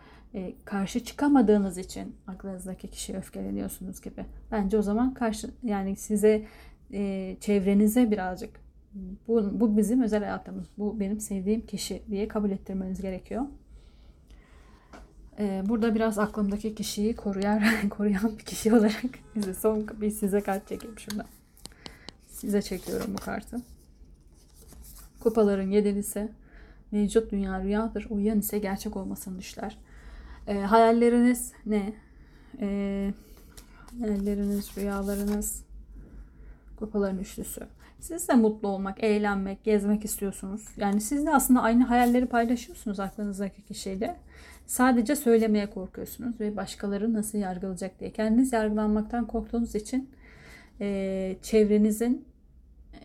karşı 0.64 1.04
çıkamadığınız 1.04 1.78
için 1.78 2.16
aklınızdaki 2.26 2.88
kişiye 2.88 3.18
öfkeleniyorsunuz 3.18 4.00
gibi. 4.00 4.24
Bence 4.50 4.78
o 4.78 4.82
zaman 4.82 5.14
karşı 5.14 5.50
yani 5.62 5.96
size 5.96 6.46
e, 6.92 7.36
çevrenize 7.40 8.10
birazcık 8.10 8.60
bu, 9.28 9.60
bu 9.60 9.76
bizim 9.76 10.02
özel 10.02 10.20
hayatımız. 10.20 10.66
Bu 10.78 11.00
benim 11.00 11.20
sevdiğim 11.20 11.66
kişi 11.66 12.02
diye 12.10 12.28
kabul 12.28 12.50
ettirmeniz 12.50 13.00
gerekiyor. 13.00 13.44
E, 15.38 15.62
burada 15.68 15.94
biraz 15.94 16.18
aklımdaki 16.18 16.74
kişiyi 16.74 17.16
koruyan, 17.16 17.62
koruyan 17.90 18.38
bir 18.38 18.44
kişi 18.44 18.74
olarak 18.74 19.04
size 19.34 19.54
son 19.54 19.88
bir 20.00 20.10
size 20.10 20.40
kart 20.40 20.68
çekeyim 20.68 20.98
şurada. 20.98 21.26
Size 22.28 22.62
çekiyorum 22.62 23.14
bu 23.14 23.18
kartı. 23.18 23.56
Kupaların 25.20 25.70
yedilisi 25.70 26.28
mevcut 26.92 27.32
dünya 27.32 27.62
rüyadır. 27.62 28.06
Uyuyan 28.10 28.38
ise 28.38 28.58
gerçek 28.58 28.96
olmasını 28.96 29.38
düşler. 29.38 29.78
E, 30.46 30.58
hayalleriniz 30.58 31.52
ne? 31.66 31.92
E, 32.60 33.12
hayalleriniz, 34.00 34.76
rüyalarınız, 34.76 35.62
Kupaların 36.78 37.18
üçlüsü. 37.18 37.60
Siz 38.00 38.28
de 38.28 38.34
mutlu 38.34 38.68
olmak, 38.68 39.04
eğlenmek, 39.04 39.64
gezmek 39.64 40.04
istiyorsunuz. 40.04 40.68
Yani 40.76 41.00
siz 41.00 41.26
de 41.26 41.34
aslında 41.34 41.62
aynı 41.62 41.84
hayalleri 41.84 42.26
paylaşıyorsunuz 42.26 43.00
aklınızdaki 43.00 43.62
kişiyle. 43.62 44.16
Sadece 44.66 45.16
söylemeye 45.16 45.70
korkuyorsunuz 45.70 46.40
ve 46.40 46.56
başkaları 46.56 47.12
nasıl 47.12 47.38
yargılayacak 47.38 48.00
diye. 48.00 48.12
Kendiniz 48.12 48.52
yargılanmaktan 48.52 49.26
korktuğunuz 49.26 49.74
için 49.74 50.10
e, 50.80 51.36
çevrenizin 51.42 52.24
e, 52.94 52.98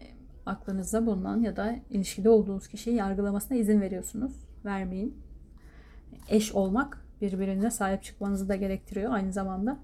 aklınızda 0.46 1.06
bulunan 1.06 1.42
ya 1.42 1.56
da 1.56 1.76
ilişkide 1.90 2.30
olduğunuz 2.30 2.68
kişiyi 2.68 2.96
yargılamasına 2.96 3.58
izin 3.58 3.82
veriyorsunuz. 3.82 4.34
Vermeyin. 4.66 5.18
Eş 6.30 6.52
olmak 6.52 7.06
birbirine 7.22 7.72
sahip 7.72 8.04
çıkmanızı 8.04 8.50
da 8.50 8.56
gerektiriyor 8.56 9.14
aynı 9.14 9.34
zamanda. 9.34 9.80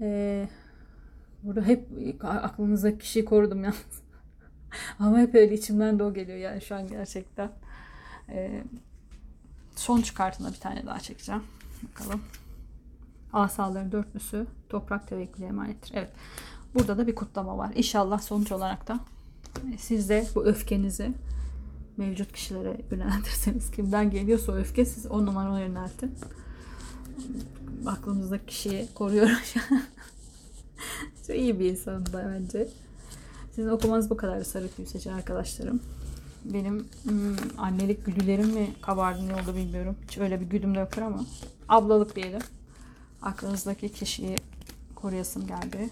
Eee 0.00 0.48
Burada 1.44 1.62
hep 1.62 1.88
aklınızdaki 2.22 2.98
kişiyi 2.98 3.24
korudum 3.24 3.64
yalnız. 3.64 4.02
Ama 4.98 5.18
hep 5.18 5.34
öyle 5.34 5.54
içimden 5.54 5.98
de 5.98 6.02
o 6.02 6.14
geliyor 6.14 6.38
yani 6.38 6.60
şu 6.60 6.74
an 6.74 6.88
gerçekten. 6.88 7.50
Ee, 8.28 8.64
son 9.76 10.00
çıkartına 10.00 10.52
bir 10.52 10.60
tane 10.60 10.86
daha 10.86 11.00
çekeceğim. 11.00 11.42
Bakalım. 11.82 12.22
Asaların 13.32 13.92
dörtlüsü 13.92 14.46
toprak 14.68 15.08
tevekküle 15.08 15.46
emanettir. 15.46 15.92
Evet. 15.94 16.10
Burada 16.74 16.98
da 16.98 17.06
bir 17.06 17.14
kutlama 17.14 17.58
var. 17.58 17.72
İnşallah 17.74 18.20
sonuç 18.20 18.52
olarak 18.52 18.88
da 18.88 19.00
e, 19.74 19.78
siz 19.78 20.08
de 20.08 20.26
bu 20.34 20.44
öfkenizi 20.44 21.12
mevcut 21.96 22.32
kişilere 22.32 22.80
yöneltirseniz 22.90 23.70
kimden 23.70 24.10
geliyorsa 24.10 24.52
o 24.52 24.54
öfke 24.54 24.84
siz 24.84 25.06
o 25.06 25.26
numara 25.26 25.60
yöneltin. 25.60 26.14
Aklımızdaki 27.86 28.46
kişiyi 28.46 28.88
an. 28.94 29.38
Çok 31.26 31.36
iyi 31.36 31.60
bir 31.60 31.70
insan 31.70 32.06
da 32.06 32.32
bence. 32.34 32.68
Sizin 33.54 33.68
okumanız 33.68 34.10
bu 34.10 34.16
kadar 34.16 34.42
sarı 34.42 34.68
tüy 34.68 35.12
arkadaşlarım. 35.12 35.80
Benim 36.44 36.86
hmm, 37.02 37.36
annelik 37.58 38.06
güdülerim 38.06 38.48
mi 38.48 38.70
kabardı 38.82 39.28
ne 39.28 39.34
oldu 39.34 39.56
bilmiyorum. 39.56 39.96
Hiç 40.08 40.18
öyle 40.18 40.40
bir 40.40 40.46
güdüm 40.46 40.74
de 40.74 40.78
yoktur 40.78 41.02
ama. 41.02 41.24
Ablalık 41.68 42.16
diyelim. 42.16 42.40
Aklınızdaki 43.22 43.88
kişiyi 43.88 44.36
koruyasım 44.94 45.46
geldi. 45.46 45.90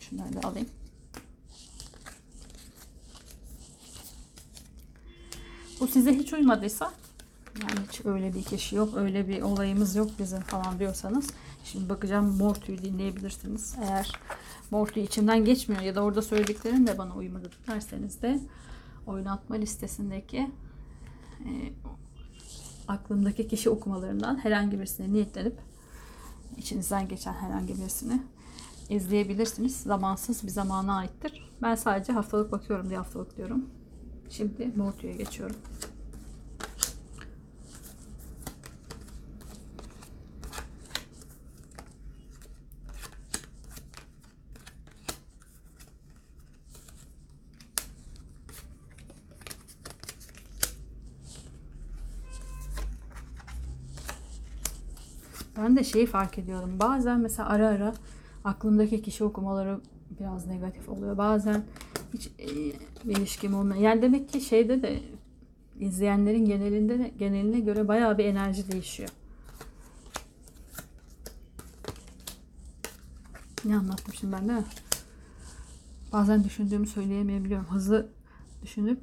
Şunları 0.00 0.42
da 0.42 0.48
alayım. 0.48 0.68
Bu 5.80 5.88
size 5.88 6.14
hiç 6.14 6.32
uymadıysa 6.32 6.92
yani 7.62 7.86
hiç 7.88 8.06
öyle 8.06 8.34
bir 8.34 8.42
kişi 8.42 8.76
yok, 8.76 8.96
öyle 8.96 9.28
bir 9.28 9.42
olayımız 9.42 9.96
yok 9.96 10.10
bizim 10.18 10.40
falan 10.40 10.78
diyorsanız 10.78 11.30
şimdi 11.64 11.88
bakacağım 11.88 12.36
mor 12.36 12.54
dinleyebilirsiniz. 12.54 13.76
Eğer 13.82 14.12
mor 14.70 14.88
içimden 14.88 15.44
geçmiyor 15.44 15.82
ya 15.82 15.94
da 15.94 16.02
orada 16.02 16.22
söylediklerim 16.22 16.86
de 16.86 16.98
bana 16.98 17.14
uymadı 17.14 17.50
derseniz 17.66 18.22
de 18.22 18.40
oynatma 19.06 19.56
listesindeki 19.56 20.50
e, 21.40 21.50
aklımdaki 22.88 23.48
kişi 23.48 23.70
okumalarından 23.70 24.44
herhangi 24.44 24.78
birisine 24.78 25.12
niyetlenip 25.12 25.58
içinizden 26.56 27.08
geçen 27.08 27.32
herhangi 27.32 27.74
birisini 27.74 28.22
izleyebilirsiniz. 28.88 29.76
Zamansız 29.76 30.42
bir 30.42 30.48
zamana 30.48 30.96
aittir. 30.96 31.50
Ben 31.62 31.74
sadece 31.74 32.12
haftalık 32.12 32.52
bakıyorum 32.52 32.88
diye 32.88 32.98
haftalık 32.98 33.36
diyorum. 33.36 33.66
Şimdi 34.30 34.70
mor 34.76 34.92
tüye 34.92 35.12
geçiyorum. 35.12 35.56
Ben 55.62 55.71
de 55.82 55.86
şeyi 55.86 56.06
fark 56.06 56.38
ediyorum. 56.38 56.78
Bazen 56.80 57.20
mesela 57.20 57.48
ara 57.48 57.68
ara 57.68 57.94
aklımdaki 58.44 59.02
kişi 59.02 59.24
okumaları 59.24 59.80
biraz 60.20 60.46
negatif 60.46 60.88
oluyor. 60.88 61.18
Bazen 61.18 61.62
hiç 62.14 62.26
e, 62.26 62.46
bir 63.04 63.16
ilişkim 63.16 63.54
olmuyor. 63.54 63.80
Yani 63.80 64.02
demek 64.02 64.28
ki 64.28 64.40
şeyde 64.40 64.82
de 64.82 65.00
izleyenlerin 65.80 66.44
genelinde 66.44 66.98
de, 66.98 67.12
geneline 67.18 67.60
göre 67.60 67.88
bayağı 67.88 68.18
bir 68.18 68.24
enerji 68.24 68.72
değişiyor. 68.72 69.08
Ne 73.64 73.76
anlattım 73.76 74.14
şimdi 74.14 74.32
ben 74.32 74.44
mi? 74.44 74.64
Bazen 76.12 76.44
düşündüğümü 76.44 76.86
söyleyemeyebiliyorum. 76.86 77.66
Hızlı 77.66 78.08
düşünüp 78.62 79.00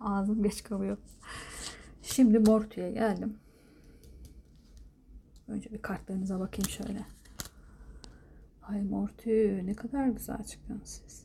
ağzım 0.00 0.42
geç 0.42 0.62
kalıyor. 0.62 0.96
Şimdi 2.02 2.38
Mortu'ya 2.38 2.90
geldim. 2.90 3.36
Önce 5.48 5.72
bir 5.72 5.82
kartlarınıza 5.82 6.40
bakayım 6.40 6.68
şöyle. 6.68 7.04
Ay 8.62 8.82
Mortü 8.82 9.66
ne 9.66 9.74
kadar 9.74 10.08
güzel 10.08 10.44
çıktınız 10.44 11.02
siz. 11.06 11.22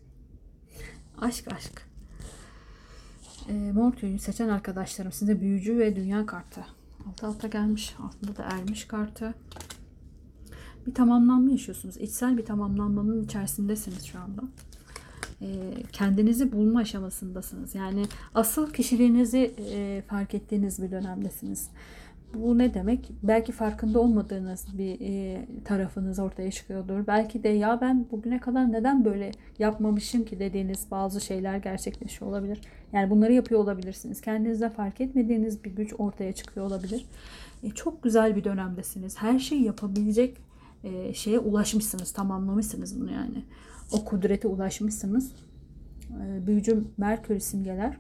Aşk 1.22 1.54
aşk. 1.54 1.88
E, 3.50 3.54
Mortü'yü 3.54 4.20
seçen 4.20 4.50
arkadaşlarım 4.50 5.12
size 5.12 5.42
büyücü 5.42 5.78
ve 5.78 5.96
dünya 5.96 6.26
kartı. 6.26 6.66
Alta 7.08 7.28
alta 7.28 7.48
gelmiş. 7.48 7.96
Altında 8.00 8.38
da 8.38 8.44
ermiş 8.44 8.86
kartı. 8.86 9.34
Bir 10.88 10.94
tamamlanma 10.94 11.52
yaşıyorsunuz. 11.52 11.98
İçsel 11.98 12.38
bir 12.38 12.46
tamamlanmanın 12.46 13.24
içerisindesiniz 13.24 14.06
şu 14.06 14.20
anda. 14.20 14.42
E, 15.42 15.74
kendinizi 15.92 16.52
bulma 16.52 16.80
aşamasındasınız. 16.80 17.76
Yani 17.76 18.06
asıl 18.36 18.74
kişiliğinizi 18.74 19.56
e, 19.58 20.04
fark 20.08 20.34
ettiğiniz 20.34 20.84
bir 20.84 20.92
dönemdesiniz. 20.92 21.70
Bu 22.34 22.58
ne 22.58 22.74
demek? 22.74 23.12
Belki 23.24 23.52
farkında 23.52 24.00
olmadığınız 24.00 24.66
bir 24.78 24.98
e, 25.02 25.46
tarafınız 25.66 26.20
ortaya 26.20 26.52
çıkıyordur. 26.52 27.08
Belki 27.08 27.44
de 27.44 27.50
ya 27.50 27.82
ben 27.82 28.06
bugüne 28.12 28.40
kadar 28.40 28.72
neden 28.72 29.06
böyle 29.06 29.32
yapmamışım 29.60 30.26
ki 30.26 30.40
dediğiniz 30.40 30.92
bazı 30.92 31.22
şeyler 31.22 31.58
gerçekleşiyor 31.58 32.32
olabilir. 32.32 32.62
Yani 32.94 33.10
bunları 33.10 33.34
yapıyor 33.34 33.62
olabilirsiniz. 33.62 34.22
Kendinizde 34.22 34.70
fark 34.70 35.02
etmediğiniz 35.02 35.64
bir 35.64 35.72
güç 35.72 35.94
ortaya 35.98 36.34
çıkıyor 36.34 36.66
olabilir. 36.66 37.06
E, 37.64 37.70
çok 37.70 38.04
güzel 38.04 38.36
bir 38.36 38.44
dönemdesiniz. 38.44 39.18
Her 39.18 39.40
şeyi 39.40 39.64
yapabilecek 39.64 40.38
e, 40.84 41.14
şeye 41.14 41.40
ulaşmışsınız. 41.40 42.12
Tamamlamışsınız 42.12 43.02
bunu 43.02 43.12
yani. 43.12 43.44
O 43.92 44.06
kudrete 44.06 44.48
ulaşmışsınız. 44.48 45.32
E, 46.10 46.48
büyücü 46.48 46.84
Merkür 46.98 47.40
simgeler. 47.40 47.98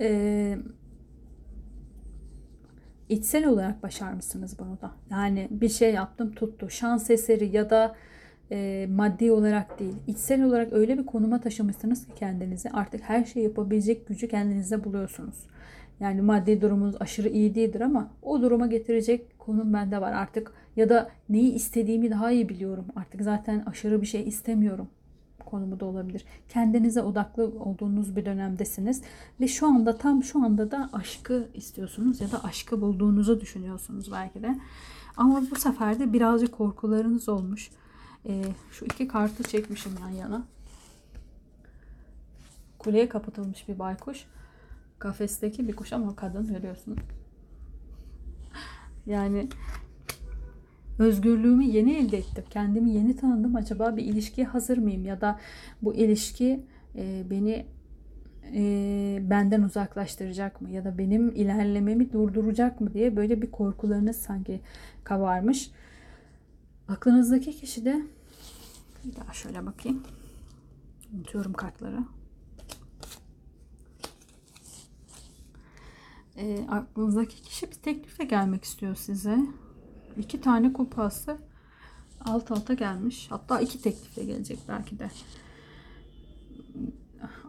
Eee 0.00 0.58
içsel 3.08 3.46
olarak 3.46 3.82
başarmışsınız 3.82 4.58
bunu 4.58 4.78
da. 4.80 4.90
Yani 5.10 5.48
bir 5.50 5.68
şey 5.68 5.94
yaptım 5.94 6.32
tuttu. 6.32 6.70
Şans 6.70 7.10
eseri 7.10 7.56
ya 7.56 7.70
da 7.70 7.94
e, 8.52 8.86
maddi 8.90 9.32
olarak 9.32 9.80
değil. 9.80 9.94
içsel 10.06 10.44
olarak 10.44 10.72
öyle 10.72 10.98
bir 10.98 11.06
konuma 11.06 11.40
taşımışsınız 11.40 12.06
ki 12.06 12.12
kendinizi 12.16 12.70
artık 12.70 13.00
her 13.02 13.24
şeyi 13.24 13.44
yapabilecek 13.44 14.08
gücü 14.08 14.28
kendinizde 14.28 14.84
buluyorsunuz. 14.84 15.46
Yani 16.00 16.22
maddi 16.22 16.60
durumunuz 16.60 16.96
aşırı 17.00 17.28
iyi 17.28 17.54
değildir 17.54 17.80
ama 17.80 18.10
o 18.22 18.42
duruma 18.42 18.66
getirecek 18.66 19.38
konum 19.38 19.72
bende 19.72 20.00
var 20.00 20.12
artık. 20.12 20.52
Ya 20.76 20.88
da 20.88 21.10
neyi 21.28 21.52
istediğimi 21.52 22.10
daha 22.10 22.30
iyi 22.30 22.48
biliyorum. 22.48 22.86
Artık 22.96 23.22
zaten 23.22 23.62
aşırı 23.66 24.00
bir 24.00 24.06
şey 24.06 24.28
istemiyorum 24.28 24.88
konumu 25.48 25.80
da 25.80 25.84
olabilir. 25.84 26.24
Kendinize 26.48 27.02
odaklı 27.02 27.44
olduğunuz 27.44 28.16
bir 28.16 28.24
dönemdesiniz 28.24 29.02
ve 29.40 29.48
şu 29.48 29.66
anda 29.66 29.98
tam 29.98 30.24
şu 30.24 30.44
anda 30.44 30.70
da 30.70 30.90
aşkı 30.92 31.48
istiyorsunuz 31.54 32.20
ya 32.20 32.32
da 32.32 32.44
aşkı 32.44 32.80
bulduğunuzu 32.80 33.40
düşünüyorsunuz 33.40 34.12
belki 34.12 34.42
de. 34.42 34.58
Ama 35.16 35.42
bu 35.50 35.56
sefer 35.56 35.98
de 35.98 36.12
birazcık 36.12 36.52
korkularınız 36.52 37.28
olmuş. 37.28 37.70
Ee, 38.26 38.44
şu 38.70 38.84
iki 38.84 39.08
kartı 39.08 39.42
çekmişim 39.42 39.92
yan 40.00 40.08
yana. 40.08 40.44
Kuleye 42.78 43.08
kapatılmış 43.08 43.68
bir 43.68 43.78
baykuş. 43.78 44.24
Kafesteki 44.98 45.68
bir 45.68 45.76
kuş 45.76 45.92
ama 45.92 46.16
kadın 46.16 46.46
görüyorsunuz. 46.46 46.98
Yani 49.06 49.48
özgürlüğümü 50.98 51.64
yeni 51.64 51.92
elde 51.92 52.18
ettim. 52.18 52.44
Kendimi 52.50 52.90
yeni 52.90 53.16
tanıdım. 53.16 53.56
Acaba 53.56 53.96
bir 53.96 54.04
ilişkiye 54.04 54.46
hazır 54.46 54.78
mıyım? 54.78 55.04
Ya 55.04 55.20
da 55.20 55.40
bu 55.82 55.94
ilişki 55.94 56.60
e, 56.96 57.24
beni 57.30 57.66
e, 58.54 59.18
benden 59.30 59.62
uzaklaştıracak 59.62 60.60
mı? 60.62 60.70
Ya 60.70 60.84
da 60.84 60.98
benim 60.98 61.28
ilerlememi 61.28 62.12
durduracak 62.12 62.80
mı 62.80 62.94
diye 62.94 63.16
böyle 63.16 63.42
bir 63.42 63.50
korkularınız 63.50 64.16
sanki 64.16 64.60
kabarmış. 65.04 65.70
Aklınızdaki 66.88 67.52
kişi 67.52 67.84
de 67.84 68.02
bir 69.04 69.16
daha 69.16 69.32
şöyle 69.32 69.66
bakayım. 69.66 70.02
Unutuyorum 71.14 71.52
kartları. 71.52 71.98
E, 76.36 76.66
aklınızdaki 76.68 77.42
kişi 77.42 77.66
bir 77.66 77.74
teklifle 77.74 78.24
gelmek 78.24 78.64
istiyor 78.64 78.94
size. 78.94 79.38
İki 80.18 80.40
tane 80.40 80.72
kupası 80.72 81.38
alt 82.24 82.50
alta 82.50 82.74
gelmiş. 82.74 83.26
Hatta 83.30 83.60
iki 83.60 83.82
teklifle 83.82 84.24
gelecek 84.24 84.58
belki 84.68 84.98
de. 84.98 85.10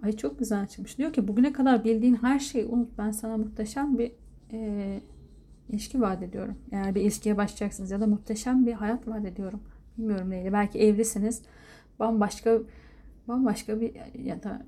Ay 0.03 0.11
çok 0.11 0.39
güzel 0.39 0.67
çıkmış. 0.67 0.97
Diyor 0.97 1.13
ki 1.13 1.27
bugüne 1.27 1.53
kadar 1.53 1.83
bildiğin 1.83 2.15
her 2.15 2.39
şeyi 2.39 2.65
unut. 2.65 2.97
Ben 2.97 3.11
sana 3.11 3.37
muhteşem 3.37 3.97
bir 3.97 4.11
e, 4.51 5.01
ilişki 5.69 6.01
vaat 6.01 6.23
ediyorum. 6.23 6.57
Eğer 6.71 6.95
bir 6.95 7.01
ilişkiye 7.01 7.37
başlayacaksınız 7.37 7.91
ya 7.91 8.01
da 8.01 8.07
muhteşem 8.07 8.65
bir 8.65 8.73
hayat 8.73 9.07
vaat 9.07 9.25
ediyorum. 9.25 9.61
Bilmiyorum 9.97 10.29
neydi. 10.29 10.53
Belki 10.53 10.79
evlisiniz. 10.79 11.41
Bambaşka 11.99 12.59
bambaşka 13.27 13.81
bir 13.81 13.93
ya 14.23 14.43
da 14.43 14.65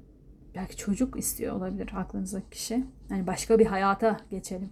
belki 0.55 0.77
çocuk 0.77 1.19
istiyor 1.19 1.55
olabilir 1.55 1.91
aklınızdaki 1.95 2.49
kişi. 2.49 2.85
Yani 3.09 3.27
başka 3.27 3.59
bir 3.59 3.65
hayata 3.65 4.17
geçelim. 4.29 4.69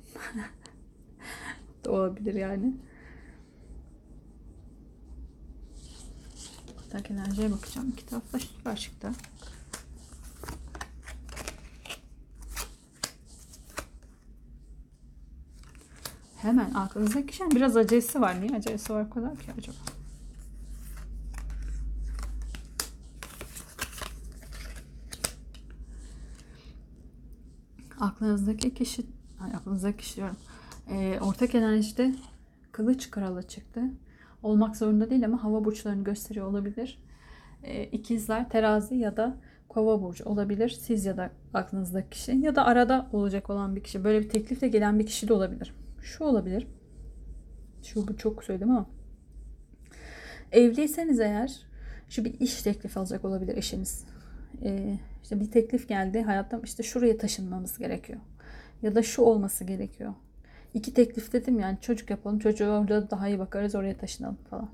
olabilir 1.88 2.34
yani. 2.34 2.74
Ortak 6.90 7.12
enerjiye 7.12 7.52
bakacağım. 7.52 7.92
Kitap 7.92 8.34
da. 9.02 9.14
Hemen 16.38 16.74
aklınızdaki 16.74 17.28
kişinin 17.28 17.52
biraz 17.52 17.78
acelesi 17.78 18.22
var. 18.22 18.42
Niye 18.42 18.58
acelesi 18.58 18.94
var 18.94 19.10
kadar 19.10 19.36
ki 19.36 19.52
acaba? 19.58 19.78
Aklınızdaki 28.00 28.74
kişi, 28.74 29.06
aklınızdaki 29.56 29.98
kişi 29.98 30.16
diyorum. 30.16 30.38
E, 30.90 31.20
ortak 31.22 31.56
enerjide 31.56 32.16
kılıç 32.72 33.12
kralı 33.12 33.48
çıktı. 33.48 33.82
Olmak 34.44 34.78
zorunda 34.78 35.10
değil 35.10 35.26
ama 35.26 35.44
hava 35.44 35.66
burçlarını 35.66 36.04
gösteriyor 36.04 36.48
olabilir. 36.48 37.04
E, 37.64 37.84
ikizler, 37.84 38.50
terazi 38.50 38.96
ya 38.96 39.18
da 39.18 39.38
kova 39.70 40.02
burcu 40.02 40.26
olabilir. 40.26 40.70
Siz 40.70 41.06
ya 41.06 41.18
da 41.18 41.32
aklınızdaki 41.54 42.10
kişi 42.10 42.32
ya 42.32 42.56
da 42.56 42.66
arada 42.66 43.10
olacak 43.14 43.50
olan 43.50 43.76
bir 43.76 43.84
kişi. 43.84 44.04
Böyle 44.04 44.20
bir 44.20 44.30
teklifle 44.30 44.68
gelen 44.68 45.00
bir 45.00 45.06
kişi 45.06 45.28
de 45.28 45.34
olabilir. 45.34 45.76
Şu 46.02 46.24
olabilir. 46.24 46.68
Şu 47.84 48.08
bu 48.08 48.18
çok 48.18 48.44
söyledim 48.44 48.72
ama. 48.72 48.90
Evliyseniz 50.52 51.20
eğer 51.20 51.62
şu 52.10 52.26
bir 52.26 52.40
iş 52.40 52.62
teklifi 52.62 53.00
alacak 53.00 53.26
olabilir 53.26 53.58
eşiniz. 53.58 54.06
Ee, 54.64 55.00
işte 55.24 55.40
bir 55.40 55.52
teklif 55.52 55.88
geldi 55.88 56.22
hayatta 56.22 56.62
işte 56.64 56.84
şuraya 56.84 57.18
taşınmamız 57.18 57.78
gerekiyor. 57.78 58.20
Ya 58.82 58.96
da 58.96 59.04
şu 59.04 59.22
olması 59.22 59.64
gerekiyor. 59.64 60.14
İki 60.74 60.94
teklif 60.94 61.34
dedim 61.34 61.60
yani 61.60 61.78
çocuk 61.82 62.10
yapalım 62.10 62.40
çocuğu 62.40 62.66
orada 62.66 63.12
daha 63.12 63.28
iyi 63.28 63.40
bakarız 63.40 63.76
oraya 63.76 63.98
taşınalım 63.98 64.38
falan. 64.50 64.70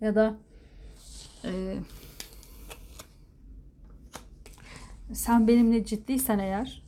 Ya 0.00 0.14
da 0.14 0.36
e, 1.44 1.76
sen 5.12 5.48
benimle 5.48 5.84
ciddiysen 5.84 6.38
eğer 6.38 6.82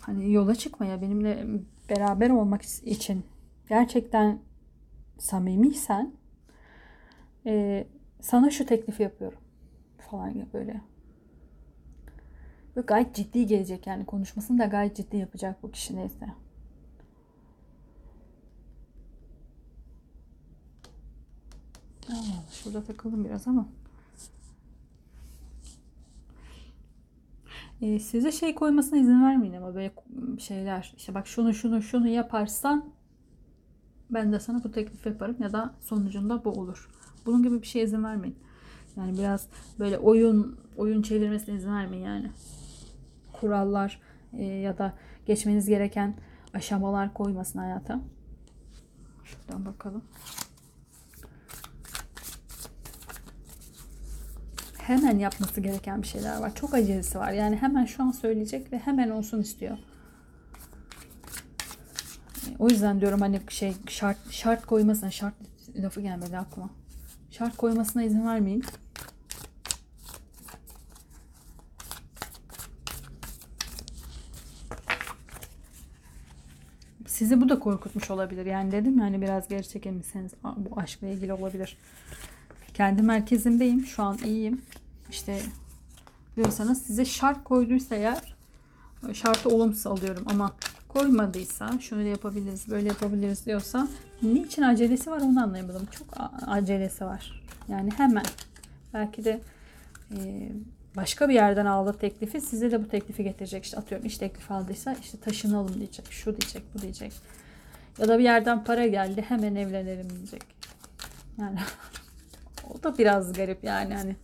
hani 0.00 0.32
yola 0.32 0.54
çıkmaya 0.54 1.02
benimle 1.02 1.46
beraber 1.90 2.30
olmak 2.30 2.62
için 2.62 3.24
gerçekten 3.68 4.38
samimiysen 5.18 6.12
e, 7.46 7.86
sana 8.20 8.50
şu 8.50 8.66
teklifi 8.66 9.02
yapıyorum 9.02 9.38
falan 10.10 10.32
gibi 10.32 10.46
böyle. 10.52 10.91
Böyle 12.76 12.86
gayet 12.86 13.14
ciddi 13.14 13.46
gelecek 13.46 13.86
yani 13.86 14.06
konuşmasını 14.06 14.58
da 14.58 14.64
gayet 14.64 14.96
ciddi 14.96 15.16
yapacak 15.16 15.62
bu 15.62 15.70
kişi 15.70 15.96
neyse. 15.96 16.26
Allah 22.08 22.44
şurada 22.52 22.84
takıldım 22.84 23.24
biraz 23.24 23.48
ama. 23.48 23.68
Ee, 27.82 27.98
size 27.98 28.32
şey 28.32 28.54
koymasına 28.54 28.98
izin 28.98 29.24
vermeyin 29.24 29.54
ama 29.54 29.74
böyle 29.74 29.92
şeyler. 30.38 30.94
İşte 30.96 31.14
bak 31.14 31.26
şunu 31.26 31.54
şunu 31.54 31.82
şunu 31.82 32.08
yaparsan 32.08 32.84
ben 34.10 34.32
de 34.32 34.40
sana 34.40 34.64
bu 34.64 34.72
teklif 34.72 35.06
yaparım 35.06 35.36
ya 35.40 35.52
da 35.52 35.74
sonucunda 35.80 36.44
bu 36.44 36.50
olur. 36.50 36.90
Bunun 37.26 37.42
gibi 37.42 37.62
bir 37.62 37.66
şeye 37.66 37.84
izin 37.84 38.04
vermeyin. 38.04 38.36
Yani 38.96 39.18
biraz 39.18 39.48
böyle 39.78 39.98
oyun 39.98 40.58
oyun 40.76 41.02
çevirmesine 41.02 41.54
izin 41.54 41.72
vermeyin 41.72 42.04
yani. 42.04 42.30
Kurallar 43.42 44.00
e, 44.38 44.44
ya 44.44 44.78
da 44.78 44.92
geçmeniz 45.26 45.68
gereken 45.68 46.14
aşamalar 46.54 47.14
koymasın 47.14 47.58
hayata. 47.58 48.00
Şuradan 49.24 49.66
bakalım. 49.66 50.04
Hemen 54.78 55.18
yapması 55.18 55.60
gereken 55.60 56.02
bir 56.02 56.06
şeyler 56.06 56.40
var. 56.40 56.54
Çok 56.54 56.74
acelesi 56.74 57.18
var. 57.18 57.32
Yani 57.32 57.56
hemen 57.56 57.84
şu 57.84 58.02
an 58.02 58.10
söyleyecek 58.10 58.72
ve 58.72 58.78
hemen 58.78 59.10
olsun 59.10 59.40
istiyor. 59.40 59.78
O 62.58 62.68
yüzden 62.68 63.00
diyorum 63.00 63.20
hani 63.20 63.40
şey 63.48 63.74
şart 63.88 64.30
şart 64.30 64.66
koymasına 64.66 65.10
şart 65.10 65.34
lafı 65.76 66.00
gelmedi 66.00 66.38
aklıma. 66.38 66.70
Şart 67.30 67.56
koymasına 67.56 68.02
izin 68.02 68.26
vermeyin. 68.26 68.64
Sizi 77.32 77.44
bu 77.44 77.48
da 77.48 77.58
korkutmuş 77.58 78.10
olabilir. 78.10 78.46
Yani 78.46 78.72
dedim 78.72 78.98
yani 78.98 79.22
biraz 79.22 79.48
geri 79.48 79.68
çekilmişseniz 79.68 80.32
bu 80.56 80.80
aşkla 80.80 81.06
ilgili 81.06 81.32
olabilir. 81.32 81.76
Kendi 82.74 83.02
merkezimdeyim. 83.02 83.86
Şu 83.86 84.02
an 84.02 84.18
iyiyim. 84.24 84.62
İşte 85.10 85.38
diyorsanız 86.36 86.82
size 86.82 87.04
şart 87.04 87.44
koyduysa 87.44 87.94
eğer 87.94 88.34
şartı 89.12 89.48
olumsuz 89.48 89.86
alıyorum 89.86 90.24
ama 90.26 90.52
koymadıysa 90.88 91.78
şöyle 91.80 92.08
yapabiliriz 92.08 92.68
böyle 92.70 92.88
yapabiliriz 92.88 93.46
diyorsa 93.46 93.88
niçin 94.22 94.62
acelesi 94.62 95.10
var 95.10 95.20
onu 95.20 95.42
anlayamadım. 95.42 95.86
Çok 95.86 96.06
acelesi 96.46 97.04
var. 97.04 97.42
Yani 97.68 97.90
hemen 97.96 98.24
belki 98.94 99.24
de 99.24 99.40
e, 100.16 100.48
başka 100.96 101.28
bir 101.28 101.34
yerden 101.34 101.66
aldığı 101.66 101.98
teklifi 101.98 102.40
size 102.40 102.70
de 102.70 102.84
bu 102.84 102.88
teklifi 102.88 103.24
getirecek. 103.24 103.64
İşte 103.64 103.76
atıyorum 103.76 104.06
iş 104.06 104.18
teklifi 104.18 104.52
aldıysa 104.52 104.92
işte 105.02 105.18
taşınalım 105.18 105.74
diyecek. 105.74 106.06
Şu 106.10 106.40
diyecek 106.40 106.62
bu 106.74 106.82
diyecek. 106.82 107.12
Ya 107.98 108.08
da 108.08 108.18
bir 108.18 108.24
yerden 108.24 108.64
para 108.64 108.86
geldi 108.86 109.24
hemen 109.28 109.54
evlenelim 109.54 110.10
diyecek. 110.10 110.42
Yani 111.38 111.58
o 112.70 112.82
da 112.82 112.98
biraz 112.98 113.32
garip 113.32 113.64
yani 113.64 113.94
hani. 113.94 114.16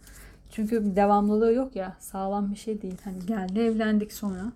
Çünkü 0.51 0.97
devamlılığı 0.97 1.53
yok 1.53 1.77
ya 1.77 1.97
sağlam 2.01 2.53
bir 2.53 2.57
şey 2.57 2.83
değil. 2.83 2.97
Hani 3.05 3.27
geldi 3.27 3.61
evlendik 3.61 4.13
sonra 4.13 4.53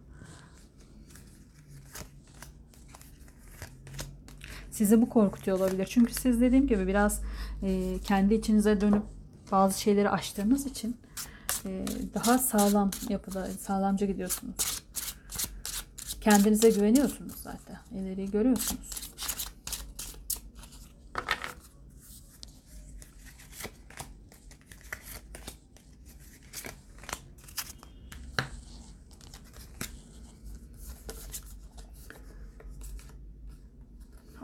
Sizi 4.70 5.03
bu 5.03 5.09
korkutuyor 5.09 5.59
olabilir. 5.59 5.87
Çünkü 5.90 6.14
siz 6.14 6.40
dediğim 6.40 6.66
gibi 6.66 6.87
biraz 6.87 7.22
e, 7.62 7.98
kendi 8.05 8.35
içinize 8.35 8.81
dönüp 8.81 9.03
bazı 9.53 9.81
şeyleri 9.81 10.11
aştığınız 10.11 10.66
için 10.66 10.96
daha 12.14 12.38
sağlam 12.38 12.90
yapıda, 13.09 13.46
sağlamca 13.46 14.07
gidiyorsunuz. 14.07 14.83
Kendinize 16.20 16.70
güveniyorsunuz 16.70 17.35
zaten. 17.35 17.79
İleriyi 17.92 18.31
görüyorsunuz. 18.31 19.03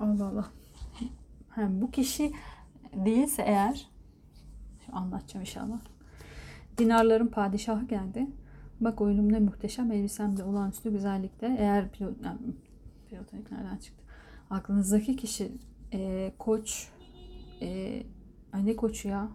Allah 0.01 0.25
Allah. 0.27 0.51
Hem 1.55 1.81
bu 1.81 1.91
kişi 1.91 2.33
değilse 2.93 3.43
eğer 3.43 3.91
anlatacağım 4.93 5.41
inşallah. 5.41 5.79
Dinarların 6.79 7.27
padişahı 7.27 7.87
geldi. 7.87 8.27
Bak 8.81 9.01
oyunum 9.01 9.33
ne 9.33 9.41
muhteşem, 9.41 9.93
elbisem 9.93 10.37
de 10.37 10.45
olağanüstü 10.45 10.91
güzellikte. 10.91 11.57
Eğer 11.59 11.91
pilot, 11.93 12.25
yani, 12.25 12.39
pilotonik 13.09 13.53
nereden 13.53 13.77
çıktı? 13.77 14.05
Aklınızdaki 14.51 15.17
kişi 15.17 15.53
e, 15.93 16.33
koç, 16.39 16.89
e, 17.63 18.03
ay 18.53 18.67
ne 18.67 18.77
koçu 18.77 19.09
ya? 19.09 19.29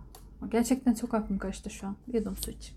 Gerçekten 0.51 0.93
çok 0.93 1.13
aklım 1.13 1.37
karıştı 1.37 1.69
şu 1.69 1.87
an. 1.87 1.95
Bir 2.07 2.13
yudum 2.13 2.35
su 2.35 2.51
için. 2.51 2.75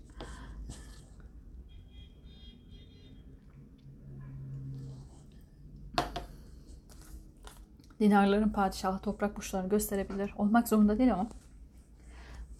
dinarların 7.99 8.49
padişahı 8.49 8.99
toprak 8.99 9.37
burçlarını 9.37 9.69
gösterebilir. 9.69 10.33
Olmak 10.37 10.67
zorunda 10.67 10.97
değil 10.97 11.13
ama 11.13 11.27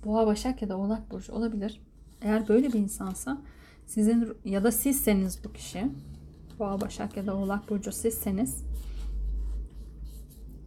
boğa, 0.06 0.28
başak 0.28 0.62
ya 0.62 0.70
da 0.70 0.78
oğlak 0.78 1.12
burcu 1.12 1.34
olabilir. 1.34 1.82
Eğer 2.22 2.48
böyle 2.48 2.68
bir 2.68 2.80
insansa 2.80 3.42
sizin 3.86 4.38
ya 4.46 4.64
da 4.64 4.72
sizseniz 4.72 5.44
bu 5.44 5.54
kişi 5.54 5.92
boğa, 6.60 6.82
başak 6.82 7.18
ya 7.18 7.28
da 7.28 7.36
oğlak 7.36 7.70
burcu 7.70 7.92
sizseniz 7.92 8.64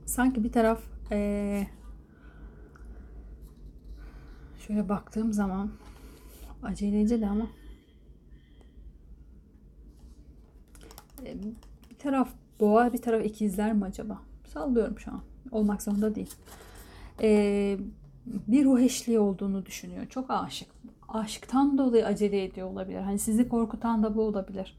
sanki 0.06 0.44
bir 0.44 0.52
taraf 0.52 0.80
ee, 1.12 1.66
şöyle 4.66 4.88
baktığım 4.88 5.32
zaman 5.32 5.70
aceleci 6.62 7.20
de 7.20 7.26
ama 7.26 7.46
bir 11.24 11.98
taraf 11.98 12.28
boğa 12.60 12.92
bir 12.92 13.02
taraf 13.02 13.24
ikizler 13.24 13.72
mi 13.72 13.84
acaba? 13.84 14.18
Sallıyorum 14.46 14.98
şu 14.98 15.10
an. 15.10 15.22
Olmak 15.50 15.82
zorunda 15.82 16.14
değil. 16.14 16.34
Ee, 17.22 17.78
bir 18.26 18.64
ruh 18.64 18.80
eşliği 18.80 19.18
olduğunu 19.18 19.66
düşünüyor. 19.66 20.06
Çok 20.06 20.30
aşık. 20.30 20.68
Aşktan 21.10 21.78
dolayı 21.78 22.06
acele 22.06 22.44
ediyor 22.44 22.70
olabilir. 22.70 23.00
Hani 23.00 23.18
sizi 23.18 23.48
korkutan 23.48 24.02
da 24.02 24.14
bu 24.14 24.22
olabilir. 24.22 24.78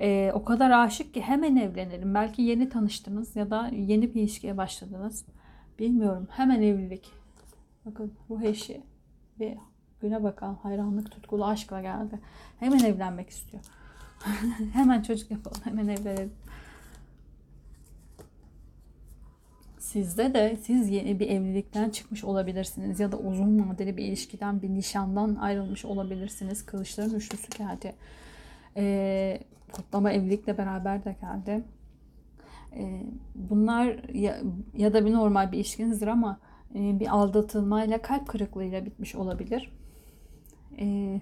Ee, 0.00 0.32
o 0.34 0.44
kadar 0.44 0.70
aşık 0.70 1.14
ki 1.14 1.20
hemen 1.20 1.56
evlenelim. 1.56 2.14
Belki 2.14 2.42
yeni 2.42 2.68
tanıştınız 2.68 3.36
ya 3.36 3.50
da 3.50 3.68
yeni 3.68 4.14
bir 4.14 4.20
ilişkiye 4.20 4.56
başladınız. 4.56 5.24
Bilmiyorum. 5.78 6.28
Hemen 6.30 6.62
evlilik. 6.62 7.12
Bakın 7.86 8.12
ruh 8.30 8.42
eşi 8.42 8.82
ve 9.40 9.58
güne 10.00 10.22
bakan 10.22 10.54
hayranlık 10.54 11.10
tutkulu 11.10 11.46
aşkla 11.46 11.80
geldi. 11.80 12.20
Hemen 12.60 12.78
evlenmek 12.78 13.30
istiyor. 13.30 13.62
hemen 14.72 15.02
çocuk 15.02 15.30
yapalım. 15.30 15.60
Hemen 15.64 15.88
evlenelim. 15.88 16.32
Sizde 19.82 20.34
de 20.34 20.56
siz 20.62 20.90
yeni 20.90 21.20
bir 21.20 21.28
evlilikten 21.28 21.90
çıkmış 21.90 22.24
olabilirsiniz 22.24 23.00
ya 23.00 23.12
da 23.12 23.18
uzun 23.18 23.68
vadeli 23.68 23.96
bir 23.96 24.04
ilişkiden 24.04 24.62
bir 24.62 24.68
nişandan 24.68 25.34
ayrılmış 25.34 25.84
olabilirsiniz. 25.84 26.66
Kılıçların 26.66 27.14
üçlüsü 27.14 27.58
geldi. 27.58 27.94
Ee, 28.76 29.40
kutlama 29.72 30.12
evlilikle 30.12 30.58
beraber 30.58 31.04
de 31.04 31.16
geldi. 31.20 31.64
E, 32.76 33.02
bunlar 33.34 34.14
ya, 34.14 34.40
ya 34.76 34.94
da 34.94 35.06
bir 35.06 35.12
normal 35.12 35.52
bir 35.52 35.56
ilişkinizdir 35.56 36.06
ama 36.06 36.40
e, 36.74 37.00
bir 37.00 37.14
aldatılmayla 37.14 38.02
kalp 38.02 38.28
kırıklığıyla 38.28 38.84
bitmiş 38.84 39.14
olabilir. 39.14 39.72
E, 40.78 41.20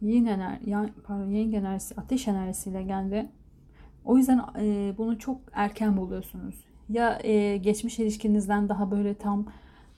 yin 0.00 0.26
ener, 0.26 0.58
ya, 0.66 0.90
pardon, 1.04 1.30
yeng 1.30 1.54
enerjisi, 1.54 1.94
ateş 2.00 2.28
enerjisiyle 2.28 2.82
geldi. 2.82 3.28
O 4.04 4.16
yüzden 4.16 4.44
e, 4.60 4.94
bunu 4.98 5.18
çok 5.18 5.40
erken 5.52 5.96
buluyorsunuz. 5.96 6.69
Ya 6.90 7.18
e, 7.24 7.56
geçmiş 7.56 7.98
ilişkinizden 7.98 8.68
daha 8.68 8.90
böyle 8.90 9.14
tam 9.14 9.46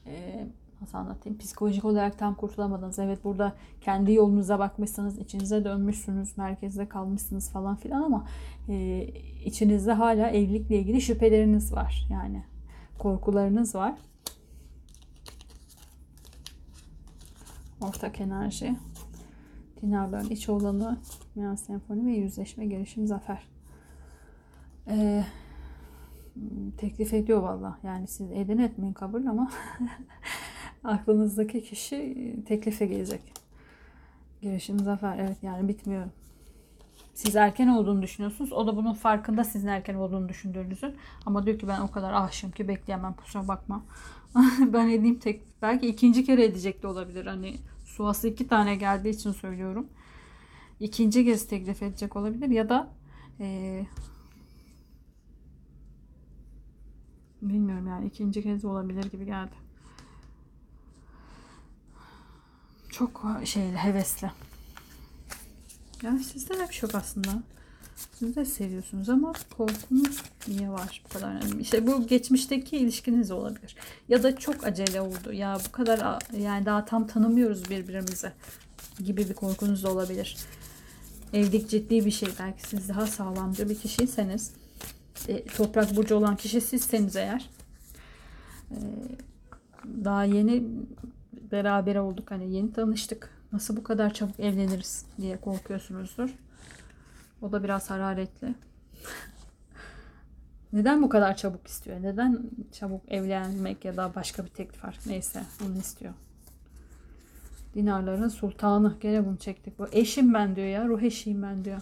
e, 0.07 0.47
nasıl 0.81 0.99
anlatayım 0.99 1.39
psikolojik 1.39 1.85
olarak 1.85 2.19
tam 2.19 2.35
kurtulamadınız. 2.35 2.99
Evet 2.99 3.25
burada 3.25 3.57
kendi 3.81 4.13
yolunuza 4.13 4.59
bakmışsınız, 4.59 5.19
içinize 5.19 5.65
dönmüşsünüz, 5.65 6.39
merkezde 6.39 6.89
kalmışsınız 6.89 7.51
falan 7.51 7.77
filan 7.77 8.03
ama 8.03 8.29
e, 8.69 9.07
içinizde 9.45 9.93
hala 9.93 10.29
evlilikle 10.29 10.79
ilgili 10.79 11.01
şüpheleriniz 11.01 11.73
var. 11.73 12.07
Yani 12.11 12.45
korkularınız 12.99 13.75
var. 13.75 13.95
Ortak 17.81 18.21
enerji. 18.21 18.77
Dinarların 19.83 20.31
iç 20.31 20.49
olanı, 20.49 20.99
Miyan 21.35 21.55
Senfoni 21.55 22.07
ve 22.07 22.13
yüzleşme, 22.13 22.67
gelişim, 22.67 23.07
zafer. 23.07 23.43
Ee, 24.89 25.25
teklif 26.77 27.15
ediyor 27.15 27.43
valla. 27.43 27.79
Yani 27.83 28.09
siz 28.09 28.33
edin 28.33 28.59
etmeyin 28.59 28.93
kabul 28.93 29.27
ama 29.27 29.51
aklınızdaki 30.85 31.63
kişi 31.63 32.37
teklife 32.47 32.87
gelecek. 32.87 33.21
Girişim 34.43 34.79
zafer. 34.79 35.19
Evet 35.19 35.37
yani 35.43 35.69
bitmiyor. 35.69 36.07
Siz 37.15 37.37
erken 37.37 37.69
olduğunu 37.69 38.03
düşünüyorsunuz. 38.03 38.53
O 38.53 38.67
da 38.67 38.77
bunun 38.77 38.93
farkında 38.93 39.45
sizin 39.45 39.69
erken 39.69 39.95
olduğunu 39.95 40.29
düşündüğünüzün. 40.29 40.95
Ama 41.27 41.47
diyor 41.47 41.59
ki 41.59 41.69
ben 41.69 41.81
o 41.81 41.91
kadar 41.91 42.13
aşığım 42.13 42.51
ki 42.51 42.69
bekleyemem 42.69 43.15
kusura 43.15 43.49
bakma. 43.49 43.85
ben 44.73 44.89
edeyim 44.89 45.19
tek. 45.19 45.43
Belki 45.63 45.87
ikinci 45.87 46.25
kere 46.25 46.45
edecek 46.45 46.83
de 46.83 46.87
olabilir. 46.87 47.27
Hani 47.27 47.57
suası 47.85 48.29
iki 48.29 48.49
tane 48.49 48.77
geldiği 48.77 49.09
için 49.09 49.33
söylüyorum. 49.33 49.89
İkinci 50.81 51.25
kez 51.25 51.49
teklif 51.49 51.83
edecek 51.83 52.17
olabilir. 52.17 52.49
Ya 52.49 52.69
da 52.69 52.91
e, 53.41 53.81
bilmiyorum 57.43 57.87
yani 57.87 58.07
ikinci 58.07 58.43
kez 58.43 58.65
olabilir 58.65 59.05
gibi 59.05 59.25
geldi. 59.25 59.55
Çok 62.91 63.25
şeyli, 63.45 63.77
hevesli. 63.77 64.31
Yani 66.03 66.25
sizde 66.25 66.55
şey 66.55 66.89
yok 66.89 66.95
aslında. 66.95 67.43
Siz 68.19 68.37
de 68.37 68.45
seviyorsunuz 68.45 69.09
ama 69.09 69.33
korkunuz 69.57 70.23
niye 70.49 70.71
var 70.71 71.03
bu 71.05 71.13
kadar? 71.19 71.33
Yani 71.33 71.61
işte 71.61 71.87
bu 71.87 72.07
geçmişteki 72.07 72.77
ilişkiniz 72.77 73.31
olabilir. 73.31 73.77
Ya 74.09 74.23
da 74.23 74.37
çok 74.37 74.65
acele 74.65 75.01
oldu. 75.01 75.33
Ya 75.33 75.59
bu 75.69 75.73
kadar 75.73 76.19
yani 76.39 76.67
daha 76.67 76.85
tam 76.85 77.07
tanımıyoruz 77.07 77.71
birbirimizi 77.71 78.33
gibi 79.05 79.29
bir 79.29 79.35
korkunuz 79.35 79.85
da 79.85 79.93
olabilir. 79.93 80.37
Evlilik 81.33 81.71
ciddi 81.71 82.07
bir 82.07 82.11
şey. 82.11 82.29
Belki 82.39 82.69
siz 82.69 82.89
daha 82.89 83.07
sağlamcı 83.07 83.69
bir 83.69 83.79
kişiyseniz 83.79 84.53
toprak 85.57 85.97
burcu 85.97 86.15
olan 86.15 86.37
kişi 86.37 86.61
sizseniz 86.61 87.17
eğer 87.17 87.51
e, 88.71 88.77
daha 90.05 90.25
yeni 90.25 90.65
beraber 91.53 91.97
olduk. 91.97 92.31
Hani 92.31 92.55
yeni 92.55 92.73
tanıştık. 92.73 93.31
Nasıl 93.53 93.77
bu 93.77 93.83
kadar 93.83 94.15
çabuk 94.15 94.41
evleniriz 94.41 95.07
diye 95.21 95.41
korkuyorsunuzdur. 95.41 96.31
O 97.43 97.53
da 97.53 97.65
biraz 97.65 97.91
hararetli. 97.91 98.55
Neden 100.73 101.03
bu 101.03 101.09
kadar 101.09 101.37
çabuk 101.37 101.67
istiyor? 101.67 102.03
Neden 102.03 102.43
çabuk 102.73 103.13
evlenmek 103.13 103.85
ya 103.85 103.97
da 103.97 104.15
başka 104.15 104.45
bir 104.45 104.51
teklif 104.51 104.85
var? 104.85 104.99
Neyse 105.07 105.43
onu 105.67 105.79
istiyor. 105.79 106.13
Dinarların 107.75 108.29
sultanı. 108.29 108.97
Gene 109.01 109.27
bunu 109.27 109.37
çektik. 109.37 109.79
Bu 109.79 109.87
eşim 109.93 110.35
ben 110.35 110.57
diyor 110.57 110.67
ya. 110.67 110.89
Ruh 110.89 111.03
eşiyim 111.03 111.43
ben 111.43 111.65
diyor. 111.65 111.81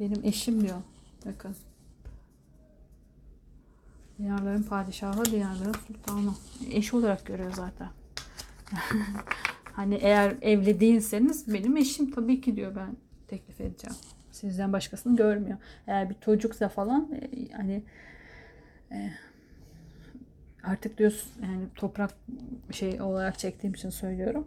Benim 0.00 0.24
eşim 0.24 0.60
diyor. 0.60 0.78
Bakın. 1.26 1.56
Dinarların 4.18 4.62
padişahı, 4.62 5.24
dinarların 5.24 5.74
sultanı. 5.86 6.34
Eş 6.70 6.94
olarak 6.94 7.26
görüyor 7.26 7.52
zaten. 7.52 7.88
hani 9.72 9.94
eğer 9.94 10.34
evli 10.42 10.80
değilseniz 10.80 11.54
benim 11.54 11.76
eşim 11.76 12.10
tabii 12.10 12.40
ki 12.40 12.56
diyor 12.56 12.76
ben 12.76 12.96
teklif 13.28 13.60
edeceğim. 13.60 13.96
Sizden 14.32 14.72
başkasını 14.72 15.16
görmüyor. 15.16 15.58
Eğer 15.86 16.10
bir 16.10 16.14
çocuksa 16.14 16.68
falan 16.68 17.08
e, 17.12 17.52
hani 17.52 17.82
e, 18.92 19.10
artık 20.64 20.98
diyorsun 20.98 21.30
yani 21.42 21.64
toprak 21.74 22.10
şey 22.70 23.02
olarak 23.02 23.38
çektiğim 23.38 23.74
için 23.74 23.90
söylüyorum. 23.90 24.46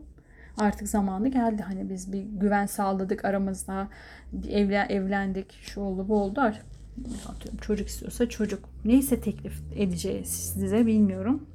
Artık 0.57 0.87
zamanı 0.87 1.27
geldi. 1.27 1.61
Hani 1.61 1.89
biz 1.89 2.13
bir 2.13 2.21
güven 2.21 2.65
sağladık 2.65 3.25
aramızda. 3.25 3.87
Bir 4.33 4.49
evle, 4.49 4.85
evlendik. 4.89 5.51
Şu 5.51 5.81
oldu 5.81 6.07
bu 6.07 6.21
oldu. 6.21 6.41
Artık 6.41 6.65
atıyorum 7.29 7.59
çocuk 7.61 7.87
istiyorsa 7.87 8.29
çocuk. 8.29 8.69
Neyse 8.85 9.21
teklif 9.21 9.61
edeceği 9.75 10.25
size 10.25 10.85
bilmiyorum. 10.85 11.45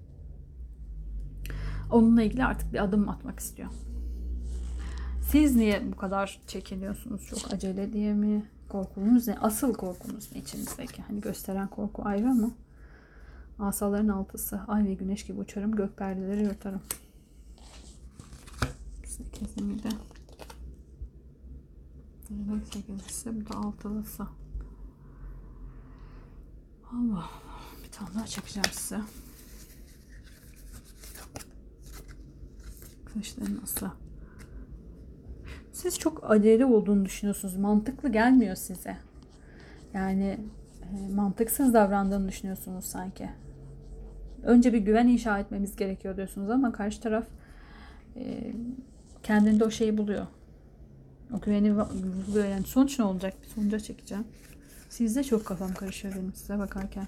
Onunla 1.90 2.22
ilgili 2.22 2.44
artık 2.44 2.72
bir 2.72 2.85
adım 2.85 3.09
atmak 3.09 3.40
istiyor. 3.40 3.68
Siz 5.31 5.57
niye 5.57 5.92
bu 5.92 5.96
kadar 5.96 6.40
çekiniyorsunuz? 6.46 7.26
Çok 7.26 7.53
acele 7.55 7.92
diye 7.92 8.14
mi? 8.14 8.44
Korkunuz 8.68 9.29
ne? 9.29 9.38
Asıl 9.38 9.74
korkunuz 9.74 10.33
ne 10.35 10.40
içinizdeki? 10.40 11.03
Hani 11.03 11.20
gösteren 11.20 11.68
korku 11.68 12.03
ayrı 12.05 12.31
ama 12.31 12.50
asaların 13.59 14.09
altısı. 14.09 14.61
Ay 14.68 14.85
ve 14.85 14.94
güneş 14.94 15.26
gibi 15.26 15.40
uçarım. 15.40 15.76
Gök 15.76 15.96
perdeleri 15.96 16.42
yırtarım. 16.42 16.81
Evet 22.31 22.74
sekizlisi. 22.74 23.40
Bu 23.40 23.53
da 23.53 23.59
altılısı. 23.59 24.26
Bir 27.85 27.90
tane 27.92 28.14
daha 28.14 28.27
çekeceğim 28.27 28.70
size. 28.73 29.01
Kılıçların 33.05 33.61
asla. 33.62 33.92
Siz 35.73 35.99
çok 35.99 36.31
acele 36.31 36.64
olduğunu 36.64 37.05
düşünüyorsunuz. 37.05 37.57
Mantıklı 37.57 38.12
gelmiyor 38.12 38.57
size. 38.57 38.96
Yani 39.94 40.38
e, 40.83 41.14
mantıksız 41.14 41.75
davrandığını 41.75 42.29
düşünüyorsunuz 42.29 42.85
sanki. 42.85 43.31
Önce 44.42 44.73
bir 44.73 44.79
güven 44.79 45.09
inşa 45.09 45.38
etmemiz 45.38 45.77
gerekiyor 45.77 46.16
diyorsunuz 46.16 46.51
ama 46.51 46.73
karşı 46.73 47.01
taraf 47.01 47.27
e, 48.16 48.53
kendinde 49.23 49.64
o 49.64 49.70
şeyi 49.70 49.99
buluyor. 49.99 50.27
O 51.37 51.40
güveni 51.40 51.77
buluyor. 52.27 52.44
Yani 52.44 52.64
sonuç 52.64 52.99
ne 52.99 53.05
olacak? 53.05 53.35
Bir 53.42 53.49
sonuca 53.49 53.81
çekeceğim. 53.81 54.25
Sizde 54.90 55.24
çok 55.24 55.46
kafam 55.46 55.74
karışıyor 55.74 56.14
benim 56.14 56.35
size 56.35 56.59
bakarken. 56.59 57.07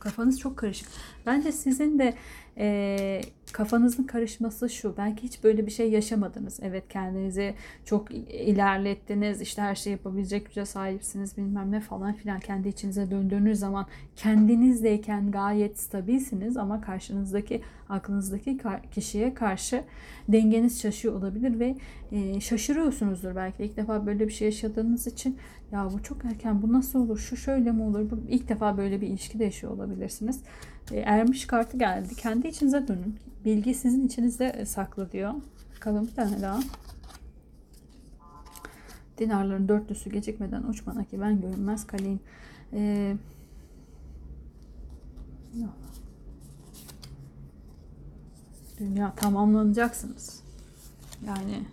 Kafanız 0.00 0.40
çok 0.40 0.56
karışık. 0.56 0.88
Bence 1.26 1.52
sizin 1.52 1.98
de 1.98 2.14
e, 2.58 3.20
kafanızın 3.52 4.04
karışması 4.04 4.68
şu. 4.68 4.94
Belki 4.96 5.22
hiç 5.22 5.44
böyle 5.44 5.66
bir 5.66 5.70
şey 5.70 5.90
yaşamadınız. 5.90 6.60
Evet 6.62 6.84
kendinizi 6.88 7.54
çok 7.84 8.10
ilerlettiniz. 8.30 9.40
İşte 9.40 9.62
her 9.62 9.74
şey 9.74 9.92
yapabilecek 9.92 10.46
güce 10.46 10.64
sahipsiniz 10.64 11.36
bilmem 11.36 11.72
ne 11.72 11.80
falan 11.80 12.12
filan. 12.12 12.40
Kendi 12.40 12.68
içinize 12.68 13.10
döndüğünüz 13.10 13.58
zaman 13.58 13.86
kendinizdeyken 14.16 15.30
gayet 15.30 15.78
stabilsiniz 15.78 16.56
ama 16.56 16.80
karşınızdaki 16.80 17.62
aklınızdaki 17.88 18.58
kişiye 18.90 19.34
karşı 19.34 19.84
dengeniz 20.28 20.82
şaşıyor 20.82 21.14
olabilir 21.14 21.60
ve 21.60 21.76
e, 22.12 22.40
şaşırıyorsunuzdur 22.40 23.36
belki. 23.36 23.64
ilk 23.64 23.76
defa 23.76 24.06
böyle 24.06 24.28
bir 24.28 24.32
şey 24.32 24.46
yaşadığınız 24.46 25.06
için 25.06 25.36
ya 25.72 25.88
bu 25.92 26.02
çok 26.02 26.24
erken 26.24 26.62
bu 26.62 26.72
nasıl 26.72 27.00
olur 27.00 27.18
şu 27.18 27.36
şöyle 27.36 27.72
mi 27.72 27.82
olur 27.82 28.10
bu 28.10 28.20
ilk 28.28 28.48
defa 28.48 28.76
böyle 28.76 29.00
bir 29.00 29.06
ilişki 29.06 29.38
de 29.38 29.44
yaşıyor 29.44 29.72
olabilirsiniz. 29.72 30.42
E, 30.90 30.96
ermiş 30.96 31.46
kartı 31.46 31.78
geldi. 31.78 32.14
Kendi 32.14 32.48
içinize 32.48 32.88
dönün. 32.88 33.18
Bilgi 33.44 33.74
sizin 33.74 34.06
içinizde 34.06 34.66
saklı 34.66 35.12
diyor. 35.12 35.34
Bakalım 35.76 36.06
bir 36.06 36.14
tane 36.14 36.42
daha. 36.42 36.60
Dinarların 39.18 39.68
dörtlüsü 39.68 40.10
gecikmeden 40.10 40.62
uçmana 40.62 41.04
ki 41.04 41.20
ben 41.20 41.40
görünmez 41.40 41.86
kaleyin. 41.86 42.20
Ee, 42.72 43.16
dünya 48.78 49.14
tamamlanacaksınız. 49.14 50.42
Yani 51.26 51.64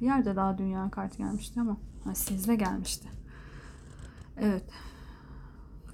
bir 0.00 0.06
yerde 0.06 0.36
daha 0.36 0.58
dünya 0.58 0.90
kartı 0.90 1.18
gelmişti 1.18 1.60
ama 1.60 1.76
ha, 2.04 2.14
sizde 2.14 2.54
gelmişti. 2.54 3.08
Evet 4.40 4.62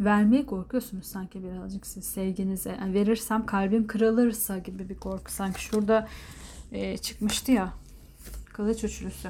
vermeye 0.05 0.47
korkuyorsunuz 0.47 1.07
sanki 1.07 1.43
birazcık 1.45 1.87
siz 1.87 2.05
sevginize. 2.05 2.77
Yani 2.81 2.95
verirsem 2.95 3.47
kalbim 3.47 3.87
kırılırsa 3.87 4.59
gibi 4.59 4.89
bir 4.89 4.97
korku. 4.97 5.33
Sanki 5.33 5.63
şurada 5.63 6.09
e, 6.73 6.99
çıkmıştı 6.99 7.53
ya 7.53 7.73
kılıç 8.53 8.85
üçlüsü. 8.85 9.29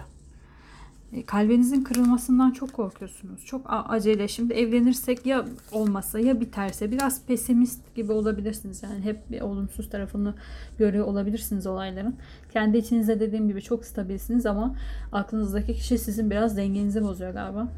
E, 1.13 1.23
kalbinizin 1.27 1.85
kırılmasından 1.85 2.51
çok 2.51 2.73
korkuyorsunuz. 2.73 3.45
Çok 3.45 3.67
acele. 3.69 4.29
Şimdi 4.29 4.55
evlenirsek 4.55 5.27
ya 5.27 5.45
olmasa 5.73 6.21
ya 6.21 6.41
biterse 6.41 6.91
biraz 6.91 7.27
pesimist 7.27 7.95
gibi 7.95 8.13
olabilirsiniz. 8.13 8.83
Yani 8.83 9.05
hep 9.05 9.31
bir 9.31 9.41
olumsuz 9.41 9.91
tarafını 9.91 10.35
görüyor 10.79 11.07
olabilirsiniz 11.07 11.67
olayların. 11.67 12.17
Kendi 12.53 12.79
içinizde 12.79 13.21
dediğim 13.21 13.49
gibi 13.49 13.63
çok 13.63 13.85
stabilsiniz 13.85 14.47
ama 14.47 14.77
aklınızdaki 15.13 15.75
kişi 15.75 15.99
sizin 15.99 16.31
biraz 16.31 16.57
dengenizi 16.57 17.03
bozuyor 17.03 17.33
galiba. 17.33 17.69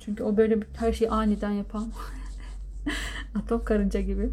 Çünkü 0.00 0.22
o 0.22 0.36
böyle 0.36 0.58
her 0.76 0.92
şeyi 0.92 1.10
aniden 1.10 1.50
yapan 1.50 1.84
atom 3.34 3.64
karınca 3.64 4.00
gibi. 4.00 4.30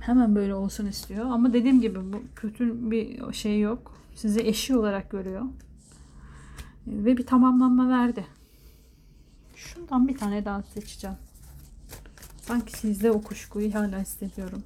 Hemen 0.00 0.34
böyle 0.34 0.54
olsun 0.54 0.86
istiyor. 0.86 1.26
Ama 1.26 1.52
dediğim 1.52 1.80
gibi 1.80 2.12
bu 2.12 2.22
kötü 2.36 2.90
bir 2.90 3.32
şey 3.32 3.60
yok. 3.60 3.94
Sizi 4.14 4.40
eşi 4.40 4.76
olarak 4.76 5.10
görüyor. 5.10 5.42
Ve 6.86 7.16
bir 7.16 7.26
tamamlanma 7.26 7.88
verdi. 7.88 8.26
Şundan 9.56 10.08
bir 10.08 10.18
tane 10.18 10.44
daha 10.44 10.62
seçeceğim. 10.62 11.16
Sanki 12.42 12.78
sizde 12.78 13.10
o 13.10 13.22
kuşkuyu 13.22 13.74
hala 13.74 14.00
hissediyorum. 14.00 14.62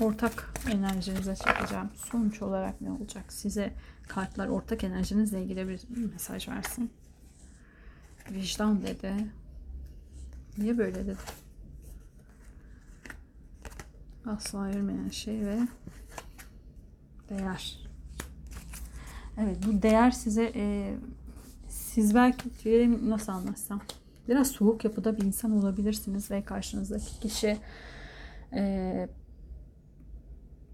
Ortak 0.00 0.54
enerjinize 0.70 1.36
çekeceğim. 1.36 1.88
Sonuç 1.94 2.42
olarak 2.42 2.80
ne 2.80 2.90
olacak? 2.90 3.32
Size 3.32 3.72
kartlar 4.08 4.48
ortak 4.48 4.84
enerjinizle 4.84 5.42
ilgili 5.42 5.68
bir 5.68 5.80
mesaj 6.12 6.48
versin. 6.48 6.90
Vicdan 8.30 8.82
dedi. 8.82 9.14
Niye 10.58 10.78
böyle 10.78 10.94
dedi? 10.94 11.16
Asla 14.26 14.68
yürümeyen 14.68 15.08
şey 15.08 15.46
ve 15.46 15.58
değer. 17.28 17.88
Evet 19.40 19.56
bu 19.66 19.82
değer 19.82 20.10
size 20.10 20.52
e, 20.54 20.94
siz 21.68 22.14
belki 22.14 22.44
diyelim 22.64 23.10
nasıl 23.10 23.32
anlatsam 23.32 23.80
biraz 24.28 24.48
soğuk 24.48 24.84
yapıda 24.84 25.16
bir 25.16 25.22
insan 25.22 25.52
olabilirsiniz 25.52 26.30
ve 26.30 26.42
karşınızdaki 26.42 27.20
kişi 27.20 27.56
e, 28.52 29.08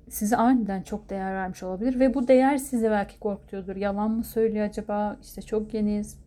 size 0.09 0.37
aniden 0.37 0.83
çok 0.83 1.11
değer 1.11 1.35
vermiş 1.35 1.62
olabilir 1.62 2.01
ve 2.01 2.14
bu 2.14 2.29
değer 2.29 2.59
sizi 2.59 2.90
belki 2.90 3.18
korkutuyordur. 3.18 3.77
Yalan 3.77 4.11
mı 4.11 4.25
söylüyor 4.25 4.66
acaba? 4.66 5.16
İşte 5.23 5.42
çok 5.42 5.75
yeniyiz. 5.75 6.23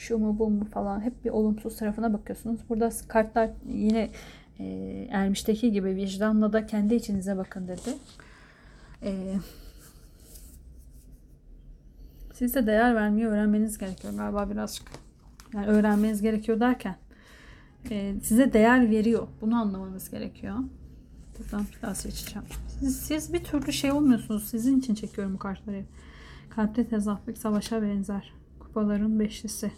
Şu 0.00 0.18
mu 0.18 0.38
bu 0.38 0.50
mu 0.50 0.64
falan. 0.64 1.00
Hep 1.00 1.24
bir 1.24 1.30
olumsuz 1.30 1.76
tarafına 1.76 2.12
bakıyorsunuz. 2.12 2.60
Burada 2.68 2.90
kartlar 3.08 3.50
yine 3.68 4.10
e, 4.58 4.64
Ermiş'teki 5.10 5.72
gibi 5.72 5.88
vicdanla 5.88 6.52
da 6.52 6.66
kendi 6.66 6.94
içinize 6.94 7.36
bakın 7.36 7.68
dedi. 7.68 7.96
E, 9.02 9.34
siz 12.34 12.54
de 12.54 12.66
değer 12.66 12.94
vermeyi 12.94 13.26
öğrenmeniz 13.26 13.78
gerekiyor 13.78 14.14
galiba 14.14 14.50
birazcık. 14.50 14.86
Yani 15.54 15.66
öğrenmeniz 15.66 16.22
gerekiyor 16.22 16.60
derken 16.60 16.96
e, 17.90 18.14
size 18.22 18.52
değer 18.52 18.90
veriyor. 18.90 19.28
Bunu 19.40 19.56
anlamanız 19.56 20.10
gerekiyor. 20.10 20.56
Buradan 21.38 21.66
bir 21.76 21.82
daha 21.82 21.94
seçeceğim. 21.94 22.48
Siz, 22.78 22.96
siz 23.00 23.32
bir 23.32 23.44
türlü 23.44 23.72
şey 23.72 23.92
olmuyorsunuz. 23.92 24.48
Sizin 24.48 24.78
için 24.78 24.94
çekiyorum 24.94 25.34
bu 25.34 25.38
kartları. 25.38 25.84
Kalpte 26.50 26.86
tezahürlük 26.86 27.38
savaşa 27.38 27.82
benzer. 27.82 28.32
Kupaların 28.60 29.20
beşlisi. 29.20 29.70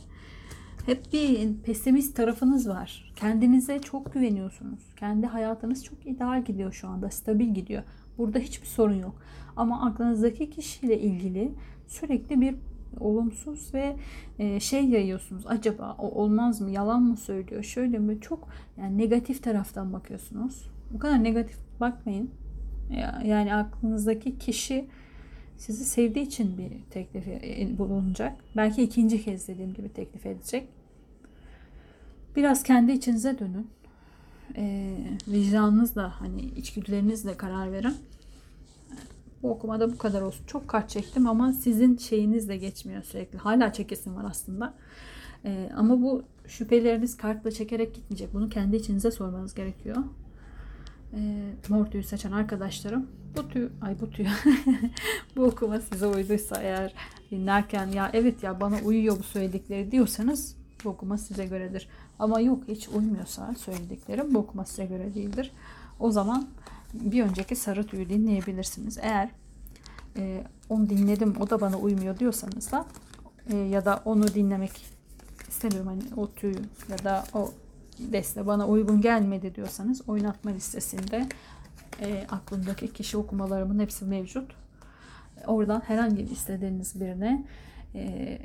Hep 0.87 1.13
bir 1.13 1.55
pesimist 1.57 2.17
tarafınız 2.17 2.69
var. 2.69 3.13
Kendinize 3.17 3.79
çok 3.79 4.13
güveniyorsunuz. 4.13 4.81
Kendi 4.97 5.27
hayatınız 5.27 5.85
çok 5.85 6.07
ideal 6.07 6.45
gidiyor 6.45 6.73
şu 6.73 6.89
anda. 6.89 7.11
Stabil 7.11 7.55
gidiyor. 7.55 7.83
Burada 8.19 8.39
hiçbir 8.39 8.67
sorun 8.67 8.95
yok. 8.95 9.15
Ama 9.57 9.87
aklınızdaki 9.87 10.51
kişiyle 10.51 11.01
ilgili 11.01 11.53
sürekli 11.87 12.41
bir 12.41 12.55
olumsuz 13.01 13.75
ve 13.75 13.97
e, 14.39 14.61
şey 14.61 14.85
yayıyorsunuz. 14.89 15.47
Acaba 15.47 15.97
o 15.99 16.11
olmaz 16.11 16.61
mı? 16.61 16.71
Yalan 16.71 17.03
mı 17.03 17.17
söylüyor? 17.17 17.63
Şöyle 17.63 17.99
mi? 17.99 18.21
Çok 18.21 18.49
yani 18.77 18.99
negatif 18.99 19.43
taraftan 19.43 19.93
bakıyorsunuz. 19.93 20.71
Bu 20.91 20.99
kadar 20.99 21.25
negatif 21.25 21.57
bakmayın. 21.81 22.31
Yani 23.25 23.55
aklınızdaki 23.55 24.39
kişi 24.39 24.87
sizi 25.63 25.85
sevdiği 25.85 26.27
için 26.27 26.59
bir 26.59 26.91
teklif 26.91 27.79
bulunacak. 27.79 28.37
Belki 28.57 28.83
ikinci 28.83 29.25
kez 29.25 29.49
dediğim 29.49 29.75
gibi 29.75 29.89
teklif 29.89 30.27
edecek. 30.27 30.69
Biraz 32.37 32.63
kendi 32.63 32.93
içinize 32.93 33.39
dönün. 33.39 33.71
E, 34.57 34.95
vicdanınızla 35.29 36.21
hani 36.21 36.43
içgüdülerinizle 36.43 37.37
karar 37.37 37.73
verin. 37.73 37.95
Bu 39.43 39.51
okumada 39.51 39.93
bu 39.93 39.99
kadar 39.99 40.23
olsun. 40.23 40.47
Çok 40.47 40.69
kart 40.69 40.91
çektim 40.91 41.27
ama 41.27 41.53
sizin 41.53 41.97
şeyinizle 41.97 42.57
geçmiyor 42.57 43.03
sürekli. 43.03 43.39
Hala 43.39 43.73
çekesim 43.73 44.17
var 44.17 44.25
aslında. 44.31 44.75
E, 45.45 45.71
ama 45.77 46.03
bu 46.03 46.23
şüpheleriniz 46.47 47.17
kartla 47.17 47.51
çekerek 47.51 47.95
gitmeyecek. 47.95 48.35
Bunu 48.35 48.49
kendi 48.49 48.77
içinize 48.77 49.11
sormanız 49.11 49.55
gerekiyor. 49.55 49.97
E, 51.13 51.19
mor 51.69 51.87
tüyü 51.87 52.05
seçen 52.05 52.33
arkadaşlarım 52.33 53.07
bu 53.37 53.49
tüy, 53.49 53.69
ay 53.83 54.01
bu 54.01 54.11
tüy 54.11 54.27
bu 55.37 55.45
okuma 55.45 55.81
size 55.81 56.07
uyduysa 56.07 56.63
eğer 56.63 56.95
dinlerken 57.31 57.87
ya 57.87 58.11
evet 58.13 58.43
ya 58.43 58.61
bana 58.61 58.79
uyuyor 58.85 59.19
bu 59.19 59.23
söyledikleri 59.23 59.91
diyorsanız 59.93 60.57
bu 60.85 60.89
okuma 60.89 61.19
size 61.19 61.47
göredir. 61.47 61.89
Ama 62.19 62.41
yok 62.41 62.63
hiç 62.69 62.89
uymuyorsa 62.89 63.55
söylediklerim 63.55 64.35
bu 64.35 64.39
okuma 64.39 64.65
size 64.65 64.85
göre 64.85 65.15
değildir. 65.15 65.53
O 66.01 66.11
zaman 66.11 66.49
bir 66.95 67.23
önceki 67.23 67.57
sarı 67.57 67.87
tüyü 67.87 68.09
dinleyebilirsiniz. 68.09 68.99
Eğer 69.03 69.29
e, 70.17 70.45
onu 70.69 70.91
dinledim 70.91 71.35
o 71.41 71.51
da 71.51 71.61
bana 71.61 71.79
uymuyor 71.79 72.19
diyorsanız 72.19 72.73
da 72.73 72.87
e, 73.51 73.57
ya 73.57 73.85
da 73.85 74.03
onu 74.05 74.35
dinlemek 74.35 74.87
istemiyorum 75.49 75.89
hani 75.89 76.03
o 76.21 76.33
tüy 76.33 76.55
ya 76.91 77.05
da 77.05 77.25
o 77.35 77.51
deste 78.13 78.47
bana 78.47 78.69
uygun 78.69 79.01
gelmedi 79.01 79.55
diyorsanız 79.55 80.09
oynatma 80.09 80.51
listesinde 80.51 81.29
e, 82.01 82.27
aklımdaki 82.31 82.93
kişi 82.93 83.17
okumalarımın 83.17 83.79
hepsi 83.79 84.05
mevcut. 84.05 84.51
Oradan 85.47 85.81
herhangi 85.81 86.17
bir 86.17 86.31
istediğiniz 86.31 87.01
birine 87.01 87.47
e, 87.95 88.39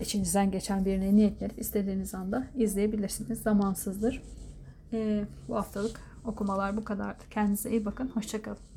içinizden 0.00 0.50
geçen 0.50 0.84
birine 0.84 1.16
niyetlenip 1.16 1.58
istediğiniz 1.58 2.14
anda 2.14 2.46
izleyebilirsiniz. 2.56 3.42
Zamansızdır. 3.42 4.22
E, 4.92 5.24
bu 5.48 5.56
haftalık 5.56 6.00
okumalar 6.24 6.76
bu 6.76 6.84
kadardı. 6.84 7.22
Kendinize 7.30 7.70
iyi 7.70 7.84
bakın. 7.84 8.10
Hoşçakalın. 8.14 8.71